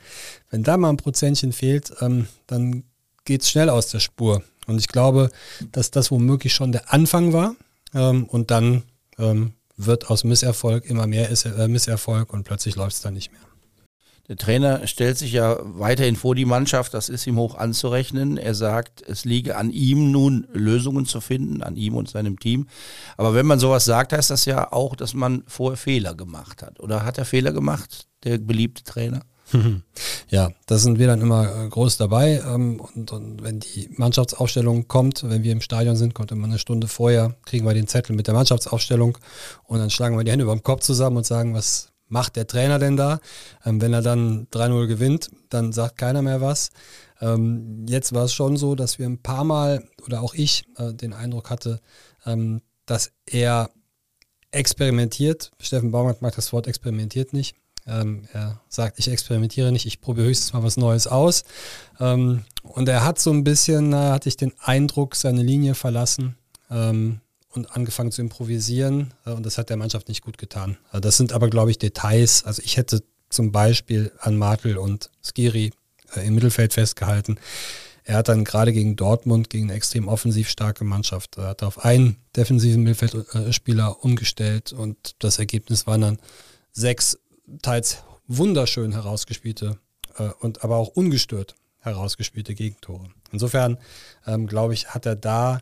Wenn 0.49 0.63
da 0.63 0.77
mal 0.77 0.91
ein 0.91 0.97
Prozentchen 0.97 1.53
fehlt, 1.53 1.93
ähm, 2.01 2.29
dann 2.47 2.85
geht 3.31 3.43
es 3.43 3.51
schnell 3.51 3.71
aus 3.71 3.87
der 3.87 4.01
Spur. 4.01 4.43
Und 4.67 4.81
ich 4.81 4.89
glaube, 4.89 5.31
dass 5.71 5.93
das 5.93 6.11
womöglich 6.11 6.53
schon 6.53 6.73
der 6.73 6.93
Anfang 6.93 7.33
war. 7.33 7.55
Ähm, 7.95 8.25
und 8.25 8.51
dann 8.51 8.83
ähm, 9.19 9.53
wird 9.77 10.11
aus 10.11 10.25
Misserfolg 10.25 10.85
immer 10.85 11.07
mehr 11.07 11.31
äh, 11.31 11.69
Misserfolg 11.69 12.33
und 12.33 12.43
plötzlich 12.43 12.75
läuft 12.75 12.97
es 12.97 13.03
dann 13.03 13.15
nicht 13.15 13.31
mehr. 13.31 13.41
Der 14.27 14.37
Trainer 14.37 14.85
stellt 14.89 15.17
sich 15.17 15.31
ja 15.31 15.59
weiterhin 15.63 16.17
vor 16.17 16.35
die 16.35 16.45
Mannschaft, 16.45 16.93
das 16.93 17.09
ist 17.09 17.25
ihm 17.29 17.37
hoch 17.37 17.55
anzurechnen. 17.55 18.37
Er 18.37 18.57
sagt, 18.57 19.01
es 19.03 19.25
liege 19.25 19.57
an 19.57 19.71
ihm 19.71 20.11
nun 20.11 20.49
Lösungen 20.53 21.07
zu 21.07 21.21
finden, 21.21 21.63
an 21.63 21.77
ihm 21.77 21.95
und 21.95 22.11
seinem 22.11 22.41
Team. 22.41 22.67
Aber 23.17 23.33
wenn 23.35 23.47
man 23.47 23.61
sowas 23.61 23.85
sagt, 23.85 24.13
heißt 24.13 24.31
das 24.31 24.45
ja 24.45 24.73
auch, 24.73 24.97
dass 24.97 25.15
man 25.15 25.45
vorher 25.47 25.77
Fehler 25.77 26.17
gemacht 26.17 26.63
hat. 26.65 26.81
Oder 26.81 27.05
hat 27.05 27.17
er 27.17 27.25
Fehler 27.25 27.53
gemacht, 27.53 28.09
der 28.25 28.39
beliebte 28.39 28.83
Trainer? 28.83 29.21
Ja, 30.29 30.51
da 30.67 30.79
sind 30.79 30.99
wir 30.99 31.09
dann 31.09 31.21
immer 31.21 31.65
äh, 31.65 31.69
groß 31.69 31.97
dabei. 31.97 32.41
Ähm, 32.47 32.81
und, 32.81 33.13
und, 33.13 33.43
wenn 33.43 33.61
die 33.61 33.89
Mannschaftsaufstellung 33.97 34.87
kommt, 34.87 35.29
wenn 35.29 35.43
wir 35.43 35.53
im 35.53 35.61
Stadion 35.61 35.97
sind, 35.97 36.15
kommt 36.15 36.31
immer 36.31 36.47
eine 36.47 36.59
Stunde 36.59 36.87
vorher, 36.87 37.35
kriegen 37.45 37.67
wir 37.67 37.75
den 37.75 37.89
Zettel 37.89 38.15
mit 38.15 38.27
der 38.27 38.35
Mannschaftsaufstellung 38.35 39.19
und 39.65 39.79
dann 39.79 39.91
schlagen 39.91 40.17
wir 40.17 40.25
die 40.25 40.31
Hände 40.31 40.45
über 40.45 40.55
dem 40.55 40.63
Kopf 40.63 40.83
zusammen 40.83 41.17
und 41.17 41.27
sagen, 41.27 41.55
was 41.55 41.89
macht 42.07 42.37
der 42.37 42.47
Trainer 42.47 42.79
denn 42.79 42.97
da? 42.97 43.21
Ähm, 43.65 43.81
wenn 43.81 43.93
er 43.93 44.03
dann 44.03 44.47
3-0 44.49 44.87
gewinnt, 44.87 45.31
dann 45.49 45.73
sagt 45.73 45.97
keiner 45.97 46.23
mehr 46.23 46.41
was. 46.41 46.71
Ähm, 47.21 47.87
jetzt 47.89 48.13
war 48.13 48.25
es 48.25 48.33
schon 48.33 48.57
so, 48.57 48.75
dass 48.75 48.99
wir 48.99 49.07
ein 49.07 49.23
paar 49.23 49.45
Mal 49.45 49.85
oder 50.07 50.23
auch 50.23 50.35
ich 50.35 50.65
äh, 50.77 50.93
den 50.95 51.13
Eindruck 51.13 51.51
hatte, 51.51 51.81
dass 52.85 53.13
er 53.25 53.71
experimentiert. 54.51 55.53
Steffen 55.59 55.91
Baumgart 55.91 56.21
mag 56.23 56.35
das 56.35 56.53
Wort 56.53 56.67
experimentiert 56.67 57.33
nicht. 57.33 57.57
Ähm, 57.91 58.23
er 58.33 58.61
sagt, 58.69 58.99
ich 58.99 59.09
experimentiere 59.09 59.73
nicht, 59.73 59.87
ich 59.87 60.01
probiere 60.01 60.29
höchstens 60.29 60.53
mal 60.53 60.63
was 60.63 60.77
Neues 60.77 61.07
aus. 61.07 61.45
Ähm, 61.99 62.45
und 62.63 62.89
er 62.89 63.05
hat 63.05 63.19
so 63.19 63.33
ein 63.33 63.45
bisschen, 63.45 63.93
äh, 63.93 63.97
hatte 63.97 64.29
ich 64.29 64.37
den 64.37 64.53
Eindruck, 64.61 65.17
seine 65.17 65.43
Linie 65.43 65.75
verlassen 65.75 66.37
ähm, 66.71 67.21
und 67.51 67.77
angefangen 67.77 68.13
zu 68.13 68.23
improvisieren. 68.23 69.13
Äh, 69.27 69.33
und 69.33 69.45
das 69.45 69.59
hat 69.59 69.71
der 69.71 69.77
Mannschaft 69.77 70.09
nicht 70.09 70.23
gut 70.23 70.39
getan. 70.39 70.79
Also 70.91 71.01
das 71.01 71.17
sind 71.17 71.33
aber, 71.33 71.51
glaube 71.51 71.71
ich, 71.71 71.79
Details. 71.79 72.45
Also 72.45 72.63
ich 72.65 72.77
hätte 72.77 73.03
zum 73.29 73.53
Beispiel 73.53 74.13
an 74.21 74.37
Martel 74.37 74.77
und 74.77 75.11
Skiri 75.23 75.73
äh, 76.15 76.27
im 76.27 76.35
Mittelfeld 76.35 76.73
festgehalten. 76.73 77.39
Er 78.05 78.17
hat 78.17 78.29
dann 78.29 78.45
gerade 78.45 78.73
gegen 78.73 78.97
Dortmund, 78.97 79.51
gegen 79.51 79.67
eine 79.67 79.75
extrem 79.75 80.09
offensiv 80.09 80.49
starke 80.49 80.85
Mannschaft, 80.85 81.37
er 81.37 81.49
hat 81.49 81.63
auf 81.63 81.85
einen 81.85 82.17
defensiven 82.35 82.83
Mittelfeldspieler 82.83 84.03
umgestellt 84.05 84.73
und 84.73 85.15
das 85.21 85.39
Ergebnis 85.39 85.87
waren 85.87 86.01
dann 86.01 86.19
sechs 86.73 87.19
teils 87.63 88.03
wunderschön 88.27 88.93
herausgespielte 88.93 89.79
äh, 90.17 90.31
und 90.41 90.65
aber 90.65 90.77
auch 90.77 90.89
ungestört 90.89 91.55
herausgespielte 91.81 92.55
Gegentore. 92.55 93.11
Insofern 93.33 93.79
ähm, 94.27 94.47
glaube 94.47 94.75
ich, 94.75 94.89
hat 94.89 95.07
er 95.07 95.17
da 95.17 95.61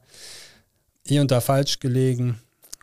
hier 1.05 1.21
und 1.21 1.31
da 1.31 1.41
falsch 1.41 1.81
gelegen. 1.81 2.41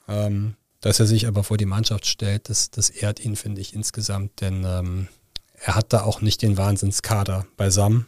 Ähm, 0.07 0.55
dass 0.85 0.99
er 0.99 1.07
sich 1.07 1.25
aber 1.25 1.43
vor 1.43 1.57
die 1.57 1.65
Mannschaft 1.65 2.05
stellt, 2.05 2.47
das, 2.47 2.69
das 2.69 2.91
ehrt 2.91 3.19
ihn, 3.19 3.35
finde 3.35 3.59
ich, 3.59 3.73
insgesamt, 3.73 4.39
denn 4.41 4.63
ähm, 4.63 5.07
er 5.55 5.73
hat 5.73 5.91
da 5.93 6.03
auch 6.03 6.21
nicht 6.21 6.43
den 6.43 6.57
Wahnsinnskader 6.57 7.47
beisammen. 7.57 8.05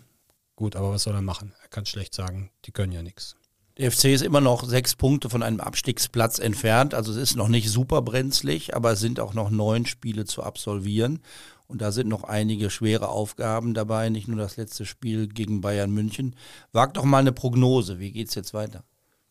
Gut, 0.56 0.76
aber 0.76 0.92
was 0.92 1.02
soll 1.02 1.16
er 1.16 1.24
machen? 1.24 1.56
Er 1.64 1.70
kann 1.70 1.88
schlecht 1.88 2.14
sagen, 2.14 2.52
die 2.66 2.72
können 2.72 2.92
ja 2.92 3.02
nichts. 3.02 3.36
Der 3.78 3.92
FC 3.92 4.06
ist 4.06 4.24
immer 4.24 4.42
noch 4.42 4.64
sechs 4.64 4.96
Punkte 4.96 5.30
von 5.30 5.44
einem 5.44 5.60
Abstiegsplatz 5.60 6.40
entfernt. 6.40 6.96
Also 6.96 7.12
es 7.12 7.18
ist 7.18 7.36
noch 7.36 7.48
nicht 7.48 7.70
super 7.70 8.02
brenzlig, 8.02 8.76
aber 8.76 8.94
es 8.94 9.00
sind 9.00 9.20
auch 9.20 9.36
noch 9.36 9.52
neun 9.52 9.86
Spiele 9.86 10.26
zu 10.26 10.42
absolvieren. 10.42 11.20
Und 11.68 11.82
da 11.82 11.92
sind 11.92 12.08
noch 12.08 12.24
einige 12.24 12.70
schwere 12.70 13.10
Aufgaben 13.10 13.74
dabei, 13.74 14.10
nicht 14.10 14.28
nur 14.28 14.40
das 14.40 14.58
letzte 14.58 14.86
Spiel 14.86 15.28
gegen 15.28 15.62
Bayern 15.62 15.92
München. 15.92 16.36
Wag 16.72 16.94
doch 16.94 17.04
mal 17.04 17.20
eine 17.20 17.34
Prognose. 17.34 18.00
Wie 18.00 18.12
geht's 18.12 18.36
jetzt 18.36 18.54
weiter? 18.54 18.84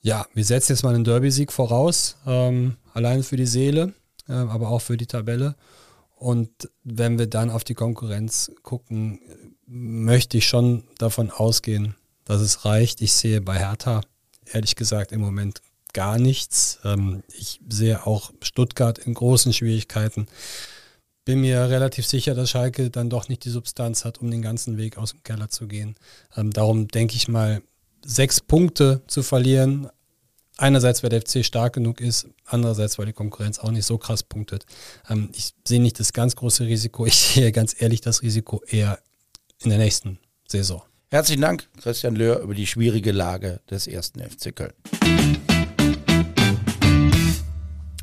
Ja, 0.03 0.27
wir 0.35 0.45
setzen 0.45 0.73
jetzt 0.73 0.85
mal 0.85 0.95
einen 0.95 1.05
Derby-Sieg 1.05 1.51
voraus, 1.51 2.17
ähm, 2.27 2.77
allein 2.93 3.25
für 3.25 3.37
die 3.37 3.47
Seele, 3.47 3.95
äh, 4.29 4.35
aber 4.35 4.69
auch 4.69 4.81
für 4.81 4.97
die 4.97 5.07
Tabelle. 5.07 5.57
Und 6.15 6.51
wenn 6.85 7.19
wir 7.19 7.27
dann 7.27 7.51
auf 7.51 7.65
die 7.65 7.75
Konkurrenz 7.75 8.53
gucken, 8.63 9.19
möchte 9.67 10.39
ich 10.39 10.47
schon 10.47 10.85
davon 10.99 11.31
ausgehen, 11.31 11.97
dass 12.25 12.41
es 12.41 12.65
reicht. 12.65 13.01
Ich 13.01 13.15
sehe 13.15 13.41
bei 13.41 13.59
Hertha 13.59 14.03
ehrlich 14.53 14.77
gesagt 14.77 15.13
im 15.13 15.21
Moment 15.21 15.61
gar 15.93 16.19
nichts. 16.19 16.79
Ähm, 16.85 17.23
ich 17.35 17.61
sehe 17.69 18.07
auch 18.07 18.31
Stuttgart 18.43 18.99
in 18.99 19.15
großen 19.15 19.53
Schwierigkeiten. 19.53 20.27
Bin 21.25 21.41
mir 21.41 21.71
relativ 21.71 22.07
sicher, 22.07 22.35
dass 22.35 22.51
Schalke 22.51 22.91
dann 22.91 23.11
doch 23.11 23.29
nicht 23.29 23.45
die 23.45 23.51
Substanz 23.51 24.05
hat, 24.05 24.21
um 24.21 24.31
den 24.31 24.43
ganzen 24.43 24.77
Weg 24.77 24.99
aus 24.99 25.13
dem 25.13 25.23
Keller 25.23 25.49
zu 25.49 25.67
gehen. 25.67 25.97
Ähm, 26.37 26.53
darum 26.53 26.89
denke 26.89 27.17
ich 27.17 27.29
mal, 27.29 27.63
sechs 28.05 28.41
Punkte 28.41 29.03
zu 29.07 29.23
verlieren. 29.23 29.89
Einerseits, 30.59 31.03
weil 31.03 31.11
der 31.11 31.23
FC 31.23 31.45
stark 31.45 31.75
genug 31.75 32.01
ist, 32.01 32.29
andererseits, 32.45 32.99
weil 32.99 33.07
die 33.07 33.13
Konkurrenz 33.13 33.59
auch 33.59 33.71
nicht 33.71 33.87
so 33.87 33.99
krass 33.99 34.23
punktet. 34.23 34.67
Ähm, 35.09 35.31
ich 35.35 35.55
sehe 35.67 35.81
nicht 35.81 35.99
das 35.99 36.13
ganz 36.13 36.37
große 36.37 36.67
Risiko. 36.67 37.07
Ich 37.07 37.17
sehe 37.35 37.53
ganz 37.53 37.75
ehrlich 37.79 38.03
das 38.03 38.23
Risiko 38.23 38.63
eher 38.67 38.99
in 39.63 39.71
der 39.71 39.79
nächsten 39.79 40.19
Saison. 40.47 40.83
Herzlichen 41.09 41.43
Dank, 41.43 41.69
Christian 41.81 42.17
Löhr, 42.17 42.41
über 42.41 42.53
die 42.53 42.67
schwierige 42.67 43.13
Lage 43.13 43.61
des 43.71 43.87
ersten 43.87 44.21
FC 44.21 44.55
Köln. 44.55 44.73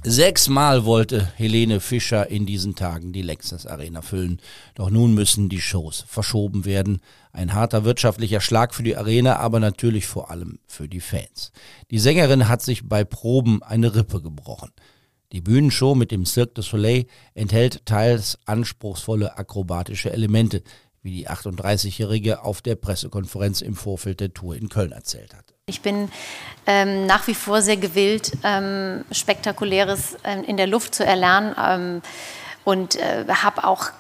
Sechsmal 0.06 0.86
wollte 0.86 1.26
Helene 1.36 1.82
Fischer 1.82 2.30
in 2.30 2.46
diesen 2.46 2.76
Tagen 2.76 3.12
die 3.12 3.22
Lexus 3.22 3.68
Arena 3.68 4.02
füllen. 4.02 4.40
Doch 4.76 4.90
nun 4.90 5.14
müssen 5.14 5.50
die 5.50 5.60
Shows 5.60 6.06
verschoben 6.08 6.64
werden. 6.64 7.02
Ein 7.34 7.54
harter 7.54 7.84
wirtschaftlicher 7.84 8.40
Schlag 8.40 8.74
für 8.74 8.84
die 8.84 8.96
Arena, 8.96 9.36
aber 9.36 9.60
natürlich 9.60 10.06
vor 10.06 10.32
allem 10.32 10.60
für 10.66 10.88
die 10.88 11.02
Fans. 11.02 11.52
Die 11.92 12.00
Sängerin 12.00 12.48
hat 12.48 12.62
sich 12.62 12.88
bei 12.88 13.04
Proben 13.04 13.62
eine 13.64 13.96
Rippe 13.96 14.22
gebrochen. 14.22 14.72
Die 15.34 15.42
Bühnenshow 15.42 15.96
mit 15.96 16.12
dem 16.12 16.26
Cirque 16.28 16.54
du 16.54 16.62
Soleil 16.62 17.08
enthält 17.34 17.86
teils 17.88 18.38
anspruchsvolle 18.46 19.36
akrobatische 19.36 20.14
Elemente, 20.14 20.62
wie 21.04 21.12
die 21.12 21.30
38-Jährige 21.30 22.44
auf 22.44 22.62
der 22.62 22.76
Pressekonferenz 22.76 23.62
im 23.62 23.76
Vorfeld 23.76 24.22
der 24.22 24.34
Tour 24.34 24.56
in 24.56 24.70
Köln 24.70 24.94
erzählt 24.94 25.34
hat. 25.36 25.54
Ich 25.66 25.82
bin 25.82 26.10
ähm, 26.66 27.06
nach 27.06 27.28
wie 27.28 27.36
vor 27.36 27.62
sehr 27.62 27.78
gewillt, 27.78 28.32
ähm, 28.44 29.04
Spektakuläres 29.12 30.18
ähm, 30.24 30.44
in 30.46 30.58
der 30.58 30.68
Luft 30.68 30.96
zu 30.96 31.06
erlernen 31.06 31.56
ähm, 31.62 32.02
und 32.64 32.96
äh, 32.96 33.26
habe 33.28 33.66
auch 33.66 33.92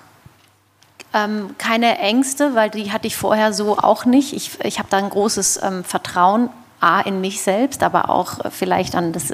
ähm, 1.13 1.55
keine 1.57 1.99
Ängste, 1.99 2.55
weil 2.55 2.69
die 2.69 2.91
hatte 2.91 3.07
ich 3.07 3.15
vorher 3.15 3.53
so 3.53 3.77
auch 3.77 4.05
nicht. 4.05 4.33
Ich, 4.33 4.59
ich 4.63 4.79
habe 4.79 4.89
da 4.89 4.97
ein 4.97 5.09
großes 5.09 5.61
ähm, 5.61 5.83
Vertrauen, 5.83 6.49
A, 6.79 6.99
in 6.99 7.21
mich 7.21 7.41
selbst, 7.41 7.81
aber 7.81 8.09
auch 8.09 8.51
vielleicht 8.51 8.95
an 8.95 9.13
das 9.13 9.31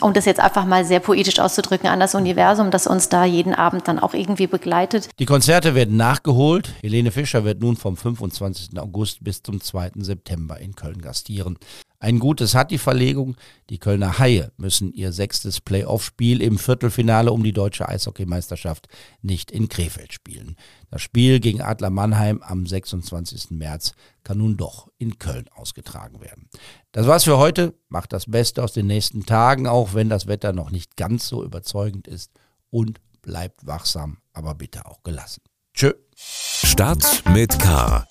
um 0.00 0.12
das 0.12 0.24
jetzt 0.24 0.40
einfach 0.40 0.64
mal 0.64 0.84
sehr 0.84 1.00
poetisch 1.00 1.38
auszudrücken, 1.38 1.88
an 1.88 2.00
das 2.00 2.14
Universum, 2.14 2.70
das 2.70 2.86
uns 2.86 3.08
da 3.08 3.24
jeden 3.24 3.54
Abend 3.54 3.88
dann 3.88 3.98
auch 3.98 4.14
irgendwie 4.14 4.46
begleitet. 4.46 5.08
Die 5.18 5.26
Konzerte 5.26 5.74
werden 5.74 5.96
nachgeholt. 5.96 6.72
Helene 6.82 7.10
Fischer 7.10 7.44
wird 7.44 7.60
nun 7.60 7.76
vom 7.76 7.96
25. 7.96 8.78
August 8.78 9.24
bis 9.24 9.42
zum 9.42 9.60
2. 9.60 9.92
September 9.96 10.58
in 10.58 10.74
Köln 10.74 11.00
gastieren. 11.00 11.58
Ein 12.02 12.18
Gutes 12.18 12.56
hat 12.56 12.72
die 12.72 12.78
Verlegung. 12.78 13.36
Die 13.70 13.78
Kölner 13.78 14.18
Haie 14.18 14.50
müssen 14.56 14.92
ihr 14.92 15.12
sechstes 15.12 15.60
Playoff-Spiel 15.60 16.42
im 16.42 16.58
Viertelfinale 16.58 17.30
um 17.30 17.44
die 17.44 17.52
deutsche 17.52 17.88
Eishockeymeisterschaft 17.88 18.88
nicht 19.20 19.52
in 19.52 19.68
Krefeld 19.68 20.12
spielen. 20.12 20.56
Das 20.90 21.00
Spiel 21.00 21.38
gegen 21.38 21.62
Adler 21.62 21.90
Mannheim 21.90 22.42
am 22.42 22.66
26. 22.66 23.52
März 23.52 23.92
kann 24.24 24.38
nun 24.38 24.56
doch 24.56 24.88
in 24.98 25.20
Köln 25.20 25.44
ausgetragen 25.54 26.20
werden. 26.20 26.48
Das 26.90 27.06
war's 27.06 27.22
für 27.22 27.38
heute. 27.38 27.72
Macht 27.88 28.12
das 28.12 28.26
Beste 28.26 28.64
aus 28.64 28.72
den 28.72 28.88
nächsten 28.88 29.24
Tagen, 29.24 29.68
auch 29.68 29.94
wenn 29.94 30.08
das 30.08 30.26
Wetter 30.26 30.52
noch 30.52 30.72
nicht 30.72 30.96
ganz 30.96 31.28
so 31.28 31.44
überzeugend 31.44 32.08
ist. 32.08 32.32
Und 32.70 33.00
bleibt 33.20 33.64
wachsam, 33.64 34.18
aber 34.32 34.56
bitte 34.56 34.86
auch 34.86 35.04
gelassen. 35.04 35.42
Tschö. 35.72 35.92
Start 36.16 37.22
mit 37.32 37.56
K 37.60 38.04